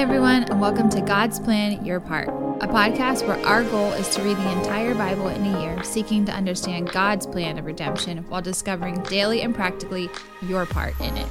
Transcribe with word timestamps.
everyone, 0.00 0.44
and 0.44 0.58
welcome 0.58 0.88
to 0.88 1.02
God's 1.02 1.38
Plan 1.38 1.84
Your 1.84 2.00
Part, 2.00 2.28
a 2.62 2.66
podcast 2.66 3.28
where 3.28 3.36
our 3.44 3.62
goal 3.64 3.92
is 3.92 4.08
to 4.14 4.22
read 4.22 4.38
the 4.38 4.58
entire 4.58 4.94
Bible 4.94 5.28
in 5.28 5.44
a 5.44 5.60
year, 5.60 5.84
seeking 5.84 6.24
to 6.24 6.32
understand 6.32 6.90
God's 6.90 7.26
plan 7.26 7.58
of 7.58 7.66
redemption 7.66 8.26
while 8.30 8.40
discovering 8.40 9.02
daily 9.02 9.42
and 9.42 9.54
practically 9.54 10.08
your 10.40 10.64
part 10.64 10.98
in 11.00 11.14
it. 11.18 11.28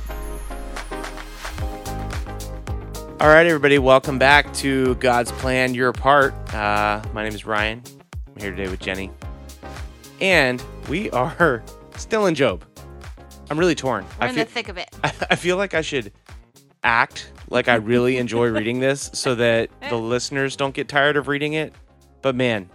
All 3.20 3.30
right, 3.30 3.48
everybody, 3.48 3.80
welcome 3.80 4.20
back 4.20 4.54
to 4.58 4.94
God's 4.96 5.32
Plan 5.32 5.74
Your 5.74 5.92
Part. 5.92 6.36
Uh, 6.54 7.02
my 7.12 7.24
name 7.24 7.34
is 7.34 7.48
Ryan. 7.48 7.82
I'm 8.28 8.40
here 8.40 8.52
today 8.52 8.70
with 8.70 8.82
Jenny. 8.82 9.10
And 10.22 10.64
we 10.88 11.10
are 11.10 11.64
still 11.98 12.28
in 12.28 12.36
Job. 12.36 12.64
I'm 13.50 13.58
really 13.58 13.74
torn. 13.74 14.06
We're 14.20 14.28
I 14.28 14.30
in 14.30 14.36
feel, 14.36 14.46
the 14.46 14.52
thick 14.52 14.70
of 14.70 14.78
it. 14.78 14.90
I 15.04 15.36
feel 15.36 15.58
like 15.58 15.74
I 15.74 15.82
should 15.82 16.12
act 16.84 17.32
like 17.50 17.68
I 17.68 17.76
really 17.76 18.18
enjoy 18.18 18.48
reading 18.52 18.80
this 18.80 19.10
so 19.14 19.36
that 19.36 19.70
the 19.90 19.98
listeners 19.98 20.56
don't 20.56 20.74
get 20.74 20.88
tired 20.88 21.18
of 21.18 21.28
reading 21.28 21.54
it. 21.54 21.74
But 22.22 22.36
man, 22.36 22.70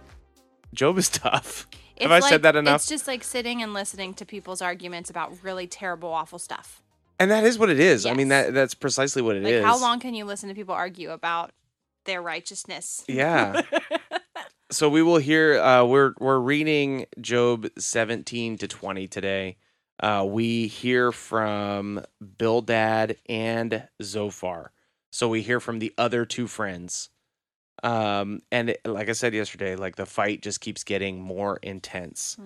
Job 0.73 0.97
is 0.97 1.09
tough. 1.09 1.67
Have 2.01 2.11
I 2.11 2.17
It's 2.17 2.29
said 2.29 2.41
that 2.43 2.55
enough? 2.55 2.81
It's 2.81 2.87
just 2.87 3.07
like 3.07 3.23
sitting 3.23 3.61
and 3.61 3.73
listening 3.73 4.13
to 4.15 4.25
people's 4.25 4.61
arguments 4.61 5.09
about 5.09 5.33
really 5.43 5.65
terrible, 5.67 6.09
awful 6.09 6.39
stuff. 6.39 6.81
And 7.19 7.31
that 7.31 7.45
is 7.45 7.57
what 7.57 7.69
it 7.69 7.79
is. 7.79 8.05
I 8.05 8.13
mean, 8.13 8.27
that 8.27 8.53
that's 8.53 8.73
precisely 8.73 9.21
what 9.21 9.37
it 9.37 9.43
Like, 9.43 9.53
is. 9.53 9.63
how 9.63 9.79
long 9.79 10.01
can 10.01 10.13
you 10.13 10.25
listen 10.25 10.49
to 10.49 10.55
people 10.55 10.75
argue 10.75 11.11
about 11.11 11.51
their 12.03 12.21
righteousness? 12.21 13.05
Yeah. 13.07 13.61
so 14.71 14.89
we 14.89 15.01
will 15.01 15.17
hear 15.19 15.57
uh 15.61 15.85
we're 15.85 16.13
we're 16.19 16.39
reading 16.39 17.05
Job 17.21 17.67
17 17.77 18.57
to 18.57 18.67
20 18.67 19.07
today. 19.07 19.55
Uh 20.01 20.25
we 20.27 20.67
hear 20.67 21.11
from 21.11 22.03
Bildad 22.37 23.17
and 23.27 23.87
Zophar. 24.01 24.71
So 25.11 25.29
we 25.29 25.41
hear 25.41 25.59
from 25.59 25.79
the 25.79 25.93
other 25.97 26.25
two 26.25 26.47
friends. 26.47 27.09
Um 27.83 28.41
and 28.51 28.71
it- 28.71 28.81
like 28.85 29.09
I 29.09 29.13
said 29.13 29.33
yesterday, 29.33 29.75
like 29.75 29.95
the 29.95 30.05
fight 30.05 30.41
just 30.41 30.61
keeps 30.61 30.83
getting 30.83 31.19
more 31.21 31.57
intense. 31.61 32.37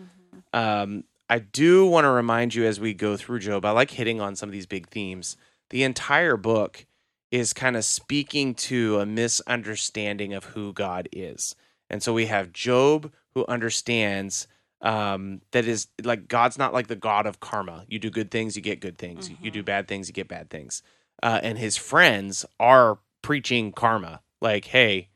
Um 0.54 1.04
I 1.32 1.40
do 1.40 1.86
want 1.86 2.06
to 2.06 2.10
remind 2.10 2.56
you 2.56 2.66
as 2.66 2.80
we 2.80 2.94
go 2.96 3.16
through 3.16 3.40
Job, 3.40 3.64
I 3.64 3.70
like 3.72 3.92
hitting 3.92 4.20
on 4.20 4.36
some 4.36 4.50
of 4.50 4.54
these 4.54 4.66
big 4.66 4.88
themes. 4.90 5.38
The 5.70 5.84
entire 5.84 6.38
book 6.38 6.86
is 7.32 7.54
kind 7.54 7.78
of 7.78 7.86
speaking 7.86 8.56
to 8.56 9.00
a 9.00 9.06
misunderstanding 9.06 10.34
of 10.34 10.46
who 10.46 10.74
God 10.74 11.08
is. 11.12 11.56
And 11.88 12.02
so 12.02 12.14
we 12.14 12.26
have 12.26 12.52
Job 12.52 13.12
who 13.36 13.46
understands 13.48 14.48
um, 14.82 15.42
that 15.52 15.66
is 15.66 15.88
like 16.04 16.28
God's 16.28 16.58
not 16.58 16.74
like 16.74 16.88
the 16.88 16.96
God 16.96 17.26
of 17.26 17.40
karma. 17.40 17.86
You 17.88 18.00
do 18.00 18.10
good 18.10 18.32
things, 18.32 18.56
you 18.56 18.62
get 18.62 18.80
good 18.80 18.98
things. 18.98 19.30
You 19.42 19.52
do 19.52 19.64
bad 19.64 19.88
things, 19.88 20.08
you 20.08 20.14
get 20.14 20.28
bad 20.28 20.50
things. 20.50 20.84
Uh, 21.22 21.40
and 21.44 21.58
his 21.58 21.76
friends 21.76 22.46
are 22.60 23.00
preaching 23.22 23.72
karma, 23.74 24.22
like, 24.42 24.66
"Hey, 24.66 25.10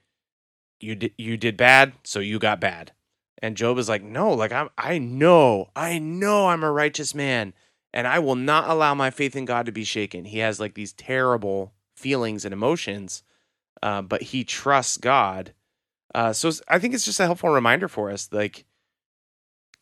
you 0.80 0.95
did 0.95 1.14
you 1.17 1.38
did 1.38 1.56
bad, 1.56 1.94
so 2.03 2.19
you 2.19 2.39
got 2.39 2.59
bad." 2.59 2.91
And 3.41 3.56
Job 3.58 3.78
is 3.78 3.88
like, 3.88 4.03
"No, 4.03 4.34
like 4.34 4.52
I'm 4.52 4.69
I 4.78 4.97
know, 4.97 5.69
I 5.75 5.97
know 6.00 6.47
I'm 6.47 6.64
a 6.64 6.72
righteous 6.72 7.16
man, 7.16 7.53
and 7.94 8.06
I 8.06 8.19
will 8.19 8.36
not 8.36 8.69
allow 8.69 8.94
my 8.94 9.11
faith 9.11 9.36
in 9.36 9.45
God 9.45 9.66
to 9.66 9.72
be 9.72 9.86
shaken." 9.86 10.25
He 10.25 10.39
has 10.39 10.59
like 10.59 10.73
these 10.73 10.91
terrible 10.94 11.73
feelings 11.95 12.44
and 12.44 12.53
emotions, 12.53 13.23
uh, 13.81 14.02
but 14.02 14.22
he 14.22 14.44
trusts 14.44 14.97
God. 14.97 15.53
Uh, 16.14 16.34
so 16.34 16.52
I 16.67 16.80
think 16.80 16.94
it's 16.94 17.06
just 17.06 17.19
a 17.22 17.25
helpful 17.25 17.50
reminder 17.50 17.88
for 17.88 18.11
us, 18.11 18.28
like 18.31 18.66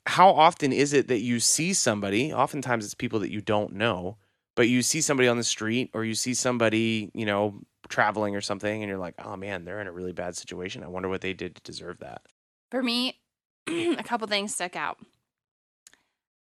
how 0.05 0.30
often 0.30 0.73
is 0.73 0.94
it 0.94 1.07
that 1.07 1.21
you 1.21 1.39
see 1.39 1.73
somebody? 1.73 2.33
Oftentimes 2.33 2.85
it's 2.85 2.95
people 2.95 3.19
that 3.19 3.31
you 3.31 3.41
don't 3.41 3.73
know, 3.73 4.17
but 4.55 4.67
you 4.67 4.81
see 4.81 5.02
somebody 5.02 5.27
on 5.27 5.38
the 5.38 5.44
street 5.44 5.91
or 5.94 6.03
you 6.03 6.16
see 6.16 6.33
somebody, 6.33 7.11
you 7.13 7.25
know, 7.25 7.61
traveling 7.89 8.35
or 8.35 8.41
something, 8.41 8.81
and 8.81 8.89
you're 8.89 8.97
like, 8.97 9.16
"Oh 9.23 9.35
man, 9.35 9.66
they're 9.66 9.81
in 9.81 9.88
a 9.88 9.91
really 9.91 10.13
bad 10.13 10.35
situation. 10.35 10.83
I 10.83 10.88
wonder 10.88 11.09
what 11.09 11.22
they 11.22 11.33
did 11.33 11.55
to 11.55 11.61
deserve 11.61 12.00
that." 12.00 12.23
For 12.69 12.81
me, 12.81 13.19
a 13.67 14.03
couple 14.03 14.28
things 14.28 14.53
stuck 14.56 14.75
out. 14.75 14.97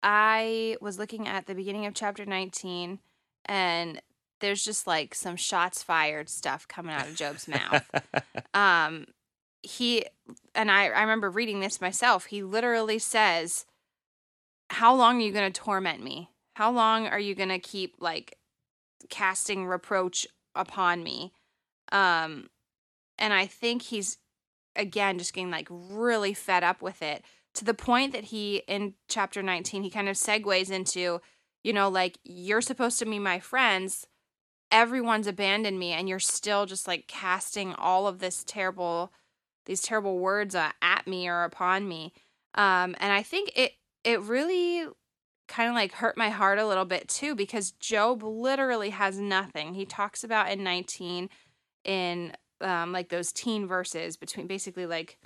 I 0.02 0.76
was 0.80 0.98
looking 0.98 1.26
at 1.26 1.46
the 1.46 1.54
beginning 1.54 1.86
of 1.86 1.94
chapter 1.94 2.24
19, 2.24 2.98
and 3.46 4.02
there's 4.40 4.64
just 4.64 4.86
like 4.86 5.14
some 5.14 5.36
shots 5.36 5.82
fired 5.82 6.28
stuff 6.28 6.68
coming 6.68 6.94
out 6.94 7.08
of 7.08 7.14
Job's 7.14 7.48
mouth. 7.48 7.88
um 8.54 9.06
he 9.62 10.04
and 10.54 10.70
I, 10.70 10.88
I 10.88 11.00
remember 11.00 11.30
reading 11.30 11.60
this 11.60 11.80
myself 11.80 12.26
he 12.26 12.42
literally 12.42 12.98
says 12.98 13.66
how 14.70 14.94
long 14.94 15.16
are 15.16 15.24
you 15.24 15.32
going 15.32 15.50
to 15.50 15.60
torment 15.60 16.02
me? 16.02 16.28
How 16.54 16.70
long 16.70 17.06
are 17.06 17.18
you 17.18 17.34
going 17.34 17.48
to 17.48 17.58
keep 17.58 17.94
like 18.00 18.36
casting 19.08 19.66
reproach 19.66 20.26
upon 20.54 21.02
me? 21.02 21.32
Um 21.90 22.48
and 23.18 23.32
i 23.32 23.46
think 23.46 23.82
he's 23.82 24.18
again 24.76 25.18
just 25.18 25.32
getting 25.32 25.50
like 25.50 25.66
really 25.70 26.32
fed 26.32 26.62
up 26.62 26.80
with 26.80 27.02
it 27.02 27.24
to 27.54 27.64
the 27.64 27.74
point 27.74 28.12
that 28.12 28.24
he 28.24 28.62
in 28.68 28.94
chapter 29.08 29.42
19 29.42 29.82
he 29.82 29.90
kind 29.90 30.08
of 30.08 30.16
segues 30.16 30.70
into 30.70 31.20
you 31.64 31.72
know 31.72 31.88
like 31.88 32.18
you're 32.24 32.60
supposed 32.60 32.98
to 32.98 33.06
be 33.06 33.18
my 33.18 33.40
friends. 33.40 34.06
Everyone's 34.70 35.26
abandoned 35.26 35.78
me 35.78 35.92
and 35.92 36.08
you're 36.08 36.18
still 36.18 36.66
just 36.66 36.86
like 36.86 37.06
casting 37.06 37.74
all 37.74 38.06
of 38.06 38.18
this 38.18 38.44
terrible 38.44 39.12
these 39.68 39.80
terrible 39.80 40.18
words 40.18 40.56
uh, 40.56 40.72
at 40.82 41.06
me 41.06 41.28
or 41.28 41.44
upon 41.44 41.86
me. 41.86 42.12
Um 42.54 42.96
and 42.98 43.12
i 43.12 43.22
think 43.22 43.52
it 43.54 43.72
it 44.02 44.20
really 44.22 44.88
kind 45.48 45.68
of 45.68 45.74
like 45.74 45.92
hurt 45.92 46.16
my 46.16 46.28
heart 46.28 46.58
a 46.58 46.66
little 46.66 46.84
bit 46.84 47.08
too 47.08 47.34
because 47.34 47.72
job 47.72 48.22
literally 48.22 48.90
has 48.90 49.18
nothing. 49.18 49.74
He 49.74 49.86
talks 49.86 50.22
about 50.22 50.50
in 50.50 50.62
19 50.62 51.30
in 51.84 52.32
um 52.60 52.92
like 52.92 53.08
those 53.08 53.32
teen 53.32 53.66
verses 53.66 54.16
between 54.16 54.46
basically 54.46 54.86
like 54.86 55.18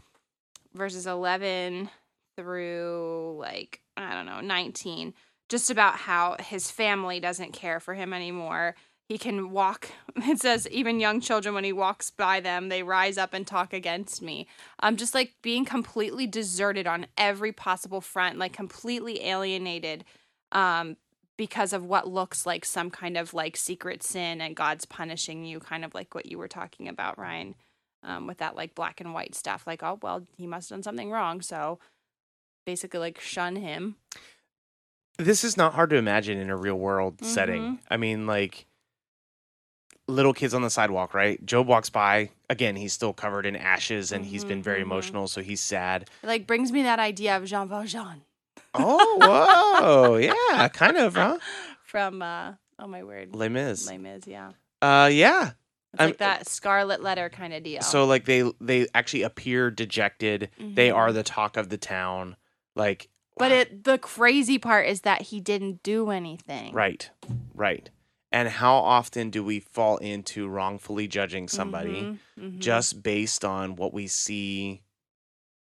verses 0.75 1.07
11 1.07 1.89
through 2.37 3.37
like 3.39 3.81
i 3.97 4.15
don't 4.15 4.27
know 4.27 4.41
19 4.41 5.15
just 5.49 5.71
about 5.71 5.97
how 5.97 6.37
his 6.41 6.71
family 6.71 7.21
doesn't 7.21 7.53
care 7.53 7.81
for 7.81 7.95
him 7.95 8.13
anymore 8.13 8.75
he 9.13 9.19
can 9.19 9.51
walk 9.51 9.91
it 10.17 10.41
says 10.41 10.67
even 10.71 10.99
young 10.99 11.21
children 11.21 11.55
when 11.55 11.65
he 11.65 11.73
walks 11.73 12.09
by 12.09 12.41
them 12.41 12.71
they 12.71 12.83
rise 12.83 13.19
up 13.19 13.35
and 13.35 13.47
talk 13.47 13.75
against 13.75 14.23
me 14.23 14.47
um 14.81 14.97
just 14.97 15.15
like 15.15 15.35
being 15.43 15.67
completely 15.67 16.27
deserted 16.27 16.87
on 16.87 17.07
every 17.19 17.53
possible 17.53 18.01
front 18.01 18.39
like 18.39 18.55
completely 18.55 19.23
alienated 19.23 20.03
um 20.53 20.97
because 21.37 21.75
of 21.75 21.85
what 21.85 22.09
looks 22.09 22.47
like 22.47 22.65
some 22.65 22.91
kind 22.91 23.19
of 23.19 23.35
like 23.35 23.55
secret 23.55 24.03
sin 24.03 24.41
and 24.41 24.57
god's 24.57 24.87
punishing 24.87 25.45
you 25.45 25.61
kind 25.61 25.85
of 25.85 25.95
like 25.95 26.15
what 26.15 26.25
you 26.25 26.39
were 26.39 26.49
talking 26.49 26.89
about 26.89 27.19
ryan 27.19 27.55
um, 28.05 28.27
with 28.27 28.39
that 28.39 28.57
like 28.57 28.75
black 28.75 28.99
and 28.99 29.13
white 29.13 29.35
stuff 29.35 29.67
like 29.67 29.83
oh 29.83 29.99
well 30.01 30.27
he 30.39 30.47
must 30.47 30.71
have 30.71 30.77
done 30.79 30.83
something 30.83 31.11
wrong 31.11 31.43
so 31.43 31.79
basically 32.65 32.99
like 32.99 33.21
shun 33.21 33.57
him 33.57 33.97
this 35.19 35.45
is 35.45 35.59
not 35.59 35.75
hard 35.75 35.91
to 35.91 35.97
imagine 35.97 36.39
in 36.39 36.49
a 36.49 36.57
real 36.57 36.75
world 36.75 37.23
setting. 37.23 37.63
Mhm. 37.63 37.79
I 37.91 37.97
mean, 37.99 38.27
like 38.27 38.67
little 40.09 40.33
kids 40.35 40.53
on 40.55 40.63
the 40.63 40.71
sidewalk, 40.71 41.15
right? 41.15 41.45
Job 41.47 41.67
walks 41.67 41.89
by. 41.91 42.31
Again, 42.51 42.77
he's 42.77 42.93
still 42.93 43.13
covered 43.13 43.47
in 43.47 43.57
ashes 43.57 44.13
and 44.13 44.25
he's 44.25 44.45
been 44.45 44.63
very 44.63 44.79
Mhm, 44.79 44.83
mhm. 44.83 44.87
emotional, 44.87 45.29
so 45.29 45.41
he's 45.43 45.61
sad. 45.61 46.09
it 46.23 46.27
like 46.27 46.47
brings 46.47 46.73
me 46.73 46.83
that 46.83 46.99
idea 46.99 47.37
of 47.37 47.45
jean 47.47 47.69
valjean 47.69 48.23
Oh, 48.75 49.19
whoa. 49.21 50.17
yeah, 50.57 50.69
kind 50.69 50.97
of, 50.97 51.15
huh? 51.15 51.39
from 51.85 52.23
uh 52.23 52.53
oh 52.79 52.87
my 52.87 53.03
word 53.03 53.35
Les 53.35 53.49
Mis. 53.49 53.87
Les 53.87 53.99
Mis, 53.99 54.23
yeah 54.27 54.51
Uh, 54.81 55.09
yeah. 55.13 55.51
it's 55.93 56.01
I'm- 56.01 56.09
like 56.11 56.19
that 56.19 56.49
scarlet 56.49 57.03
letter 57.03 57.29
kind 57.29 57.53
of 57.53 57.63
deal 57.63 57.83
So 57.83 58.05
like 58.05 58.25
they 58.25 58.51
they 58.61 58.87
actually 58.95 59.23
appear 59.23 59.71
dejected. 59.71 60.51
They 60.59 60.89
Mhm. 60.89 60.97
are 60.97 61.13
the 61.13 61.23
talk 61.23 61.57
of 61.57 61.69
the 61.69 61.79
town. 61.79 62.37
Like 62.75 63.09
but 63.37 63.53
it 63.53 63.85
the 63.85 63.99
crazy 63.99 64.59
part 64.59 64.87
is 64.87 65.03
that 65.03 65.23
he 65.23 65.41
didn't 65.41 65.83
do 65.83 66.11
anything 66.11 66.73
right, 66.75 67.09
right. 67.55 67.89
And 68.33 68.49
how 68.49 68.77
often 68.77 69.31
do 69.31 69.45
we 69.45 69.61
fall 69.61 69.99
into 69.99 70.49
wrongfully 70.49 71.07
judging 71.07 71.49
somebody 71.49 72.05
Mhm, 72.05 72.19
mhm. 72.39 72.59
just 72.59 73.03
based 73.03 73.45
on 73.45 73.77
what 73.77 73.93
we 73.93 74.07
see 74.07 74.83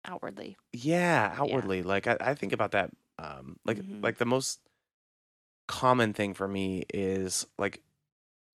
outwardly 0.04 0.56
Yeah, 0.72 1.34
outwardly. 1.36 1.82
Like 1.82 2.06
I, 2.06 2.16
I 2.20 2.34
think 2.34 2.52
about 2.52 2.72
that. 2.72 2.90
Um, 3.18 3.58
like 3.64 3.78
Mhm. 3.78 4.02
like 4.02 4.18
the 4.18 4.26
most 4.26 4.60
common 5.66 6.12
thing 6.12 6.32
for 6.34 6.46
me 6.46 6.84
is 6.94 7.46
like 7.58 7.82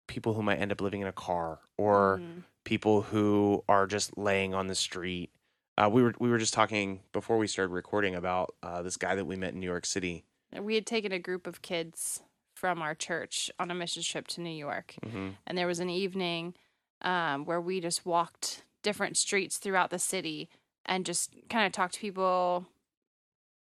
people 0.08 0.34
who 0.34 0.44
might 0.44 0.60
end 0.60 0.72
up 0.72 0.82
living 0.82 1.02
in 1.02 1.08
a 1.08 1.12
car 1.14 1.60
or 1.78 2.22
Mhm. 2.22 2.44
people 2.64 3.02
who 3.04 3.64
are 3.68 3.88
just 3.88 4.18
laying 4.18 4.54
on 4.54 4.68
the 4.68 4.76
street. 4.76 5.32
Uh, 5.78 5.90
we 5.92 6.04
were 6.04 6.14
we 6.20 6.30
were 6.30 6.38
just 6.38 6.54
talking 6.54 7.02
before 7.14 7.38
we 7.38 7.48
started 7.48 7.72
recording 7.72 8.16
about 8.16 8.56
uh, 8.62 8.82
this 8.82 8.98
guy 8.98 9.16
that 9.16 9.26
we 9.26 9.36
met 9.36 9.54
in 9.54 9.60
New 9.60 9.66
York 9.68 9.86
City. 9.86 10.26
we 10.58 10.76
had 10.76 10.86
taken 10.86 11.12
a 11.12 11.20
group 11.20 11.48
of 11.48 11.62
kids 11.62 12.22
from 12.60 12.82
our 12.82 12.96
church 12.96 13.50
on 13.60 13.72
a 13.72 13.76
mission 13.76 14.04
trip 14.04 14.28
to 14.28 14.42
New 14.42 14.58
York 14.68 14.96
hmm 15.04 15.30
and 15.48 15.58
there 15.58 15.68
was 15.68 15.80
an 15.80 15.90
evening 15.90 16.54
um, 17.02 17.46
where 17.46 17.62
we 17.62 17.80
just 17.80 18.06
walked 18.06 18.64
different 18.84 19.18
streets 19.18 19.58
throughout 19.58 19.90
the 19.90 20.00
city 20.00 20.50
and 20.86 21.06
just 21.06 21.32
kind 21.50 21.66
of 21.66 21.72
talked 21.72 21.96
to 21.96 22.00
people, 22.00 22.68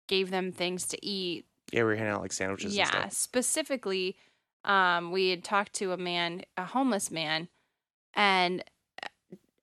gave 0.09 0.31
them 0.31 0.53
things 0.53 0.87
to 0.89 1.06
eat. 1.06 1.47
Yeah, 1.73 1.81
we 1.81 1.85
were 1.85 1.97
handing 1.97 2.15
out 2.15 2.23
like 2.23 2.33
sandwiches. 2.33 2.77
yeah, 2.77 2.85
and 2.85 3.12
stuff. 3.12 3.12
specifically, 3.12 4.17
um, 4.65 5.12
we 5.12 5.31
had 5.31 5.45
talked 5.45 5.73
to 5.75 5.93
a 5.93 5.97
man, 5.97 6.43
a 6.56 6.65
homeless 6.65 7.11
man, 7.11 7.49
And 8.15 8.62
uh, 9.03 9.09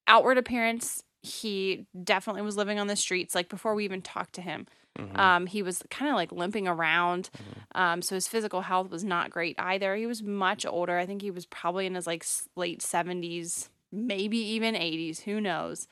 outward 0.07 0.37
appearance, 0.37 1.03
he 1.21 1.85
definitely 2.03 2.41
was 2.41 2.57
living 2.57 2.79
on 2.79 2.87
the 2.87 2.95
streets. 2.95 3.35
Like 3.35 3.49
before 3.49 3.75
we 3.75 3.85
even 3.85 4.01
talked 4.01 4.33
to 4.35 4.41
him, 4.41 4.65
Mhm. 4.99 5.19
um, 5.19 5.45
he 5.47 5.61
was 5.63 5.83
kind 5.89 6.09
of 6.09 6.15
like 6.15 6.31
limping 6.31 6.67
around. 6.67 7.29
Mhm. 7.37 7.79
Um, 7.79 8.01
so 8.01 8.15
his 8.15 8.27
physical 8.27 8.61
health 8.61 8.89
was 8.89 9.03
not 9.03 9.29
great 9.29 9.55
either. 9.59 9.95
He 9.95 10.05
was 10.05 10.21
much 10.23 10.65
older. 10.65 10.97
I 10.97 11.05
think 11.05 11.21
he 11.21 11.31
was 11.31 11.45
probably 11.45 11.85
in 11.85 11.95
his 11.95 12.07
like 12.07 12.25
late 12.55 12.81
70s, 12.81 13.69
maybe 13.91 14.37
even 14.37 14.75
80s. 14.75 15.21
Who 15.21 15.39
knows? 15.41 15.87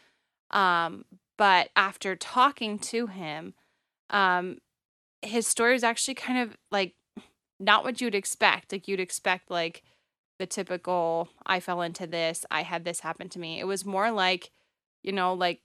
Um, 0.51 1.05
but 1.37 1.69
after 1.75 2.15
talking 2.15 2.79
to 2.79 3.07
him, 3.07 3.53
um, 4.09 4.57
his 5.21 5.47
story 5.47 5.73
was 5.73 5.83
actually 5.83 6.15
kind 6.15 6.39
of 6.39 6.57
like 6.71 6.95
not 7.59 7.83
what 7.83 8.01
you'd 8.01 8.15
expect. 8.15 8.71
Like 8.71 8.87
you'd 8.87 8.99
expect 8.99 9.49
like 9.51 9.83
the 10.39 10.45
typical 10.45 11.29
I 11.45 11.59
fell 11.59 11.81
into 11.81 12.05
this, 12.07 12.45
I 12.51 12.61
had 12.63 12.85
this 12.85 12.99
happen 13.01 13.29
to 13.29 13.39
me. 13.39 13.59
It 13.59 13.65
was 13.65 13.85
more 13.85 14.11
like, 14.11 14.51
you 15.03 15.11
know, 15.11 15.33
like 15.33 15.61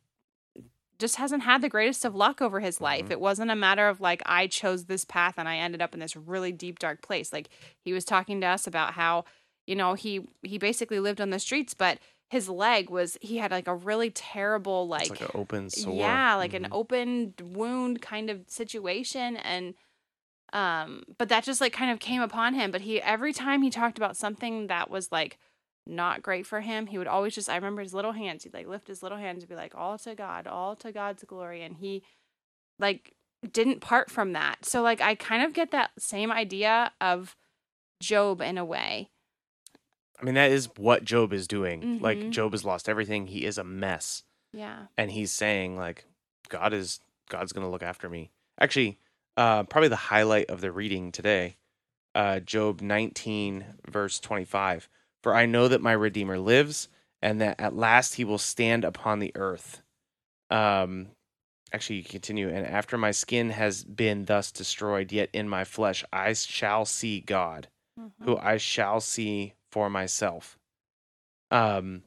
just 1.03 1.17
hasn't 1.17 1.43
had 1.43 1.61
the 1.63 1.69
greatest 1.69 2.07
of 2.07 2.15
luck 2.15 2.41
over 2.41 2.61
his 2.61 2.81
life. 2.81 3.09
Mhm. 3.09 3.13
It 3.13 3.21
wasn't 3.21 3.51
a 3.51 3.57
matter 3.57 3.89
of 3.89 4.01
like 4.01 4.23
I 4.25 4.47
chose 4.47 4.87
this 4.87 5.05
path 5.05 5.35
and 5.37 5.49
I 5.49 5.57
ended 5.59 5.83
up 5.83 5.93
in 5.95 6.01
this 6.01 6.17
really 6.17 6.53
deep 6.53 6.79
dark 6.79 7.03
place. 7.03 7.33
Like 7.33 7.51
he 7.85 7.93
was 7.93 8.07
talking 8.07 8.41
to 8.41 8.47
us 8.47 8.67
about 8.67 8.95
how, 8.95 9.25
you 9.67 9.77
know, 9.77 9.95
he 9.95 10.27
he 10.43 10.59
basically 10.59 11.01
lived 11.01 11.21
on 11.21 11.31
the 11.31 11.39
streets, 11.39 11.75
but 11.75 11.99
his 12.31 12.49
leg 12.49 12.89
was 12.89 13.19
he 13.21 13.37
had 13.39 13.51
like 13.51 13.69
a 13.69 13.75
really 13.75 14.11
terrible 14.11 14.85
It's 14.97 15.11
like, 15.11 15.21
like 15.21 15.29
an 15.29 15.41
open 15.41 15.69
sore. 15.69 15.97
yeah, 15.99 16.35
like 16.37 16.55
an 16.55 16.65
Mhm. 16.65 16.73
open 16.73 17.35
wound 17.43 18.01
kind 18.01 18.31
of 18.31 18.49
situation 18.49 19.37
and 19.37 19.75
um 20.53 21.03
but 21.19 21.29
that 21.29 21.45
just 21.45 21.61
like 21.61 21.73
kind 21.73 21.91
of 21.91 21.99
came 21.99 22.23
upon 22.23 22.55
him, 22.55 22.71
but 22.71 22.83
he 22.83 23.01
every 23.01 23.33
time 23.33 23.63
he 23.63 23.71
talked 23.71 23.99
about 23.99 24.17
something 24.17 24.67
that 24.69 24.91
was 24.91 25.11
like 25.13 25.39
not 25.87 26.23
great 26.23 26.47
for 26.47 26.61
him, 26.61 26.87
he 26.87 26.99
would 26.99 27.07
always 27.07 27.35
just 27.35 27.49
I 27.49 27.57
remember 27.57 27.83
his 27.83 27.95
little 27.95 28.13
hands, 28.13 28.45
he'd 28.45 28.55
like 28.55 28.67
lift 28.69 28.89
his 28.89 29.03
little 29.03 29.19
hands 29.19 29.43
and 29.43 29.49
be 29.49 29.55
like 29.57 29.75
all 29.75 29.99
to 29.99 30.15
God, 30.15 30.47
all 30.47 30.77
to 30.77 30.93
God's 30.93 31.25
glory 31.25 31.63
and 31.63 31.77
he 31.77 32.03
like 32.79 33.15
didn't 33.53 33.81
part 33.81 34.11
from 34.11 34.33
that. 34.33 34.65
So 34.65 34.83
like 34.83 35.01
I 35.01 35.15
kind 35.15 35.43
of 35.45 35.53
get 35.53 35.71
that 35.73 35.91
same 35.99 36.31
idea 36.31 36.93
of 37.01 37.37
Job 38.01 38.41
in 38.41 38.59
a 38.59 38.65
way. 38.65 39.11
I 40.21 40.25
mean, 40.25 40.35
that 40.35 40.53
is 40.53 40.69
what 40.77 41.05
Job 41.05 41.33
is 41.33 41.49
doing. 41.49 41.99
Like 42.01 42.19
Mhm. 42.19 42.31
Job 42.31 42.53
has 42.53 42.65
lost 42.65 42.89
everything. 42.89 43.27
He 43.27 43.45
is 43.45 43.59
a 43.59 43.65
mess, 43.65 44.23
Yeah. 44.53 44.87
and 44.97 45.11
he's 45.11 45.33
saying 45.33 45.77
like, 45.77 46.05
God 46.49 46.73
is 46.73 47.01
God's 47.29 47.53
gonna 47.53 47.71
look 47.71 47.83
after 47.83 48.09
me. 48.09 48.31
Actually, 48.61 48.99
uh, 49.37 49.65
probably 49.65 49.89
the 49.89 49.97
highlight 49.97 50.49
of 50.51 50.61
the 50.61 50.71
reading 50.71 51.11
today, 51.11 51.57
uh, 52.15 52.39
Job 52.41 52.81
19 52.83 53.65
verse 53.89 54.21
25. 54.21 54.89
For 55.23 55.35
I 55.35 55.47
know 55.47 55.69
that 55.69 55.81
my 55.81 55.93
Redeemer 55.93 56.39
lives, 56.39 56.89
and 57.21 57.41
that 57.41 57.61
at 57.61 57.77
last 57.77 58.15
he 58.17 58.25
will 58.25 58.39
stand 58.39 58.85
upon 58.85 59.21
the 59.21 59.33
earth. 59.37 59.81
Um, 60.51 61.09
actually, 61.73 61.97
you 61.97 62.05
continue. 62.05 62.49
And 62.49 62.67
after 62.67 62.99
my 62.99 63.13
skin 63.13 63.51
has 63.51 63.85
been 63.85 64.25
thus 64.25 64.51
destroyed, 64.51 65.13
yet 65.13 65.31
in 65.33 65.49
my 65.49 65.65
flesh 65.65 66.05
I 66.13 66.33
shall 66.33 66.85
see 66.85 67.21
God 67.21 67.69
who 68.23 68.37
I 68.39 68.57
shall 68.57 69.01
see 69.01 69.55
for 69.71 69.89
myself. 69.91 70.59
Um 71.51 72.03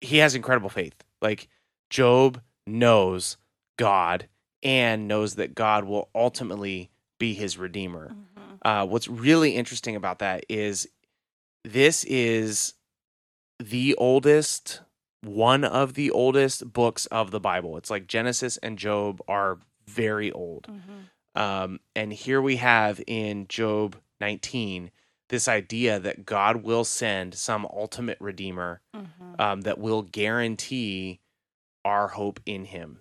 he 0.00 0.18
has 0.18 0.34
incredible 0.34 0.68
faith. 0.68 0.94
Like 1.22 1.48
Job 1.88 2.40
knows 2.66 3.36
God 3.78 4.28
and 4.62 5.08
knows 5.08 5.36
that 5.36 5.54
God 5.54 5.84
will 5.84 6.08
ultimately 6.14 6.90
be 7.18 7.32
his 7.34 7.56
redeemer. 7.56 8.14
Mhm. 8.14 8.58
Uh 8.62 8.86
what's 8.86 9.08
really 9.08 9.54
interesting 9.56 9.96
about 9.96 10.18
that 10.18 10.44
is 10.48 10.88
this 11.66 12.04
is 12.04 12.74
the 13.58 13.94
oldest 13.96 14.80
one 15.22 15.64
of 15.64 15.94
the 15.94 16.10
oldest 16.10 16.72
books 16.72 17.06
of 17.06 17.30
the 17.32 17.40
Bible. 17.40 17.76
It's 17.76 17.90
like 17.90 18.06
Genesis 18.06 18.58
and 18.58 18.78
Job 18.78 19.20
are 19.26 19.58
very 19.88 20.30
old. 20.30 20.68
Mhm. 20.68 21.40
Um, 21.40 21.80
and 21.96 22.12
here 22.12 22.40
we 22.40 22.56
have 22.56 23.02
in 23.06 23.48
Job 23.48 23.96
19 24.20 24.90
this 25.28 25.48
idea 25.48 25.98
that 25.98 26.24
God 26.24 26.62
will 26.62 26.84
send 26.84 27.34
some 27.34 27.66
ultimate 27.66 28.18
redeemer 28.20 28.80
Mhm. 28.94 29.40
um, 29.40 29.60
that 29.62 29.78
will 29.78 30.02
guarantee 30.02 31.18
our 31.84 32.08
hope 32.08 32.38
in 32.46 32.66
him. 32.66 33.00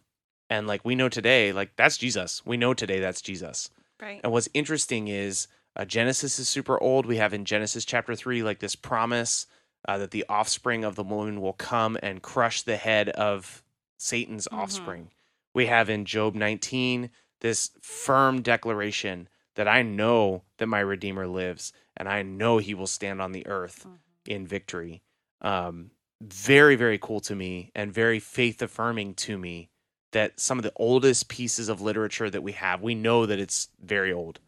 And 0.50 0.65
like 0.67 0.83
we 0.83 0.95
know 0.95 1.09
today, 1.09 1.51
like 1.53 1.75
that's 1.75 1.97
Jesus. 1.97 2.44
We 2.45 2.57
know 2.57 2.73
today 2.73 3.00
that's 3.00 3.21
Jesus. 3.21 3.69
Right. 4.01 4.19
And 4.23 4.31
what's 4.33 4.50
interesting 4.53 5.07
is 5.07 5.47
uh, 5.75 5.86
Genesis 5.86 6.39
is 6.39 6.48
super 6.48 6.81
old. 6.81 7.06
We 7.06 7.18
have 7.18 7.33
in 7.33 7.45
Genesis 7.45 7.86
chapter 7.86 8.16
3 8.16 8.44
like 8.44 8.60
this 8.60 8.75
promise 8.75 9.45
uh, 9.88 9.98
that 10.00 10.12
the 10.12 10.25
offspring 10.27 10.83
of 10.83 10.95
the 10.95 11.04
woman 11.04 11.42
will 11.42 11.54
come 11.54 11.98
and 12.01 12.22
crush 12.22 12.62
the 12.63 12.77
head 12.77 13.10
of 13.10 13.63
Satan's 13.98 14.48
Mhm. 14.51 14.57
offspring. 14.57 15.12
We 15.54 15.68
have 15.68 15.89
in 15.89 16.06
Job 16.06 16.33
19 16.36 17.12
this 17.42 17.72
firm 17.81 18.42
declaration 18.42 19.30
that 19.56 19.68
I 19.68 19.83
know 19.83 20.44
that 20.57 20.68
my 20.68 20.80
Redeemer 20.80 21.27
lives 21.27 21.72
and 21.95 22.10
I 22.10 22.24
know 22.24 22.57
he 22.57 22.74
will 22.74 22.88
stand 22.88 23.22
on 23.22 23.31
the 23.31 23.45
earth 23.48 23.86
Mhm. 23.86 24.00
in 24.25 24.48
victory. 24.48 25.01
Um, 25.42 25.92
very, 26.22 26.75
very 26.75 26.98
cool 26.98 27.19
to 27.22 27.36
me 27.36 27.72
and 27.75 27.94
very 27.94 28.19
faith 28.19 28.62
affirming 28.62 29.13
to 29.16 29.38
me 29.38 29.69
that 30.12 30.39
some 30.39 30.57
of 30.57 30.63
the 30.63 30.74
oldest 30.77 31.27
pieces 31.27 31.69
of 31.69 31.81
literature 31.81 32.30
that 32.30 32.42
we 32.42 32.54
have, 32.54 32.81
we 32.81 32.95
know 32.95 33.25
that 33.25 33.38
it's 33.39 33.69
very 33.80 34.12
old. 34.12 34.39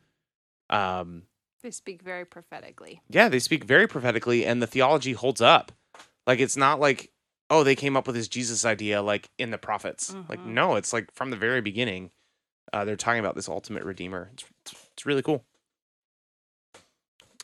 Um, 0.70 1.24
They 1.64 1.72
speak 1.72 2.02
very 2.02 2.26
prophetically. 2.26 3.02
yeah, 3.10 3.30
they 3.30 3.40
speak 3.40 3.64
very 3.64 3.88
prophetically, 3.88 4.46
and 4.46 4.62
the 4.62 4.68
theology 4.68 5.14
holds 5.14 5.42
up. 5.42 5.72
Like 6.26 6.40
it's 6.40 6.58
not 6.58 6.80
like 6.80 7.12
oh 7.50 7.64
they 7.64 7.76
came 7.76 7.96
up 7.96 8.06
with 8.08 8.16
this 8.16 8.28
Jesus 8.28 8.66
idea 8.66 9.02
like 9.02 9.30
in 9.38 9.52
the 9.52 9.58
prophets. 9.58 10.14
Like 10.30 10.40
Mhm. 10.40 10.48
no, 10.48 10.76
it's 10.76 10.92
like 10.94 11.12
from 11.14 11.30
the 11.30 11.38
very 11.38 11.62
beginning. 11.62 12.12
Uh, 12.74 12.84
they're 12.84 12.98
talking 12.98 13.20
about 13.22 13.36
this 13.36 13.48
ultimate 13.48 13.84
redeemer. 13.86 14.30
It's, 14.34 14.44
it's, 14.66 14.88
it's 14.94 15.06
really 15.06 15.22
cool. 15.22 15.46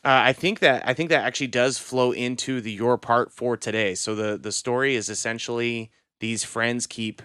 Uh, 0.04 0.20
I 0.22 0.34
think 0.34 0.58
that 0.58 0.86
I 0.86 0.92
think 0.92 1.08
that 1.08 1.24
actually 1.24 1.46
does 1.46 1.78
flow 1.78 2.12
into 2.12 2.60
the 2.60 2.70
your 2.72 2.98
part 2.98 3.32
for 3.32 3.56
today. 3.56 3.94
So 3.94 4.14
the 4.14 4.36
the 4.36 4.52
story 4.52 4.94
is 4.96 5.08
essentially 5.08 5.90
these 6.20 6.44
friends 6.44 6.86
keep 6.86 7.22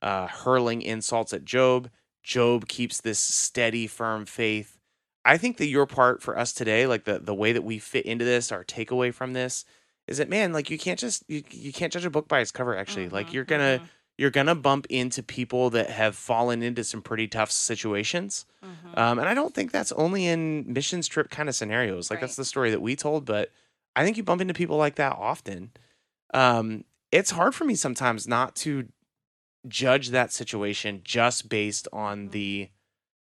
uh, 0.00 0.28
hurling 0.28 0.80
insults 0.80 1.32
at 1.34 1.44
Job. 1.44 1.90
Job 2.22 2.68
keeps 2.68 3.00
this 3.02 3.18
steady, 3.18 3.86
firm 3.86 4.24
faith. 4.24 4.78
I 5.24 5.38
think 5.38 5.58
that 5.58 5.66
your 5.66 5.86
part 5.86 6.22
for 6.22 6.38
us 6.38 6.52
today, 6.52 6.86
like 6.86 7.04
the 7.04 7.18
the 7.18 7.34
way 7.34 7.52
that 7.52 7.62
we 7.64 7.78
fit 7.78 8.06
into 8.06 8.24
this, 8.24 8.50
our 8.52 8.64
takeaway 8.64 9.14
from 9.14 9.32
this, 9.32 9.64
is 10.08 10.18
that 10.18 10.28
man, 10.28 10.52
like 10.52 10.70
you 10.70 10.78
can't 10.78 10.98
just 10.98 11.24
you, 11.28 11.42
you 11.50 11.72
can't 11.72 11.92
judge 11.92 12.04
a 12.04 12.10
book 12.10 12.28
by 12.28 12.40
its 12.40 12.50
cover. 12.52 12.76
Actually, 12.76 13.08
like 13.08 13.28
Mhm, 13.28 13.34
you're 13.34 13.44
gonna 13.44 13.82
mhm, 13.82 13.90
you're 14.18 14.30
gonna 14.30 14.54
bump 14.54 14.86
into 14.90 15.22
people 15.22 15.70
that 15.70 15.90
have 15.90 16.16
fallen 16.16 16.62
into 16.62 16.84
some 16.84 17.02
pretty 17.02 17.28
tough 17.28 17.50
situations. 17.52 18.46
mhm. 18.62 18.94
Um, 18.94 19.18
and 19.18 19.28
I 19.28 19.34
don't 19.34 19.54
think 19.54 19.72
that's 19.72 19.92
only 19.92 20.26
in 20.26 20.70
missions 20.72 21.06
trip 21.08 21.30
kind 21.30 21.48
of 21.48 21.54
scenarios. 21.54 22.10
Like 22.10 22.20
that's 22.20 22.36
the 22.36 22.44
story 22.44 22.70
that 22.70 22.82
we 22.82 22.96
told, 22.96 23.24
but 23.24 23.50
I 23.96 24.04
think 24.04 24.16
you 24.16 24.22
bump 24.24 24.40
into 24.42 24.54
people 24.54 24.76
like 24.76 24.96
that 24.96 25.12
often. 25.12 25.70
Um, 26.34 26.84
it's 27.12 27.30
hard 27.32 27.54
for 27.54 27.64
me 27.64 27.74
sometimes 27.74 28.28
not 28.28 28.56
to 28.56 28.88
judge 29.68 30.08
that 30.10 30.32
situation 30.32 31.00
just 31.04 31.48
based 31.48 31.88
on 31.92 32.30
Mhm. 32.30 32.30
the 32.30 32.70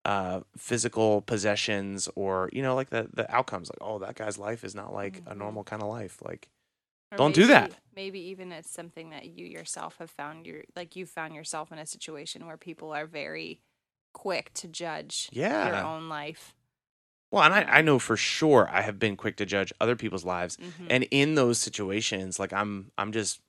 uh, 0.07 0.39
physical 0.57 1.21
possessions 1.21 2.07
or 2.15 2.49
you 2.53 2.61
know 2.63 2.75
like 2.75 2.89
the 2.89 3.09
the 3.13 3.29
outcomes. 3.35 3.69
Like 3.69 3.79
oh, 3.81 3.99
that 3.99 4.15
guy's 4.15 4.37
life 4.37 4.63
is 4.63 4.73
not 4.73 4.93
like 4.93 5.17
a 5.27 5.33
Mhm. 5.33 5.37
normal 5.37 5.63
kind 5.63 5.81
of 5.83 5.89
life. 5.89 6.19
Like 6.23 6.47
Or 7.11 7.17
don't 7.17 7.35
do 7.35 7.45
that. 7.47 7.69
maybe- 7.69 7.81
Maybe 7.95 8.19
even 8.29 8.51
it's 8.51 8.69
something 8.69 9.09
that 9.09 9.25
you 9.25 9.45
yourself 9.47 9.97
have 9.97 10.11
found 10.11 10.45
your 10.45 10.63
like 10.75 10.95
you 10.95 11.05
found 11.05 11.33
yourself 11.35 11.71
in 11.71 11.79
a 11.79 11.85
situation 11.85 12.45
where 12.47 12.57
people 12.57 12.91
are 12.93 13.05
very 13.07 13.59
quick 14.13 14.53
to 14.53 14.67
judge 14.67 15.29
yeah. 15.31 15.67
your 15.67 15.85
own 15.85 16.07
life. 16.09 16.53
Well, 17.31 17.43
and 17.43 17.53
I 17.53 17.63
I 17.63 17.81
know 17.81 17.99
for 17.99 18.15
sure 18.15 18.69
I 18.71 18.81
have 18.81 18.97
been 18.99 19.17
quick 19.17 19.35
to 19.37 19.45
judge 19.45 19.73
other 19.81 19.95
people's 19.95 20.23
lives. 20.25 20.57
Mhm. 20.57 20.87
and 20.89 21.03
in 21.11 21.35
those 21.35 21.57
situations 21.59 22.39
like 22.39 22.53
i'm 22.53 22.91
i'm 22.97 23.11
just 23.11 23.41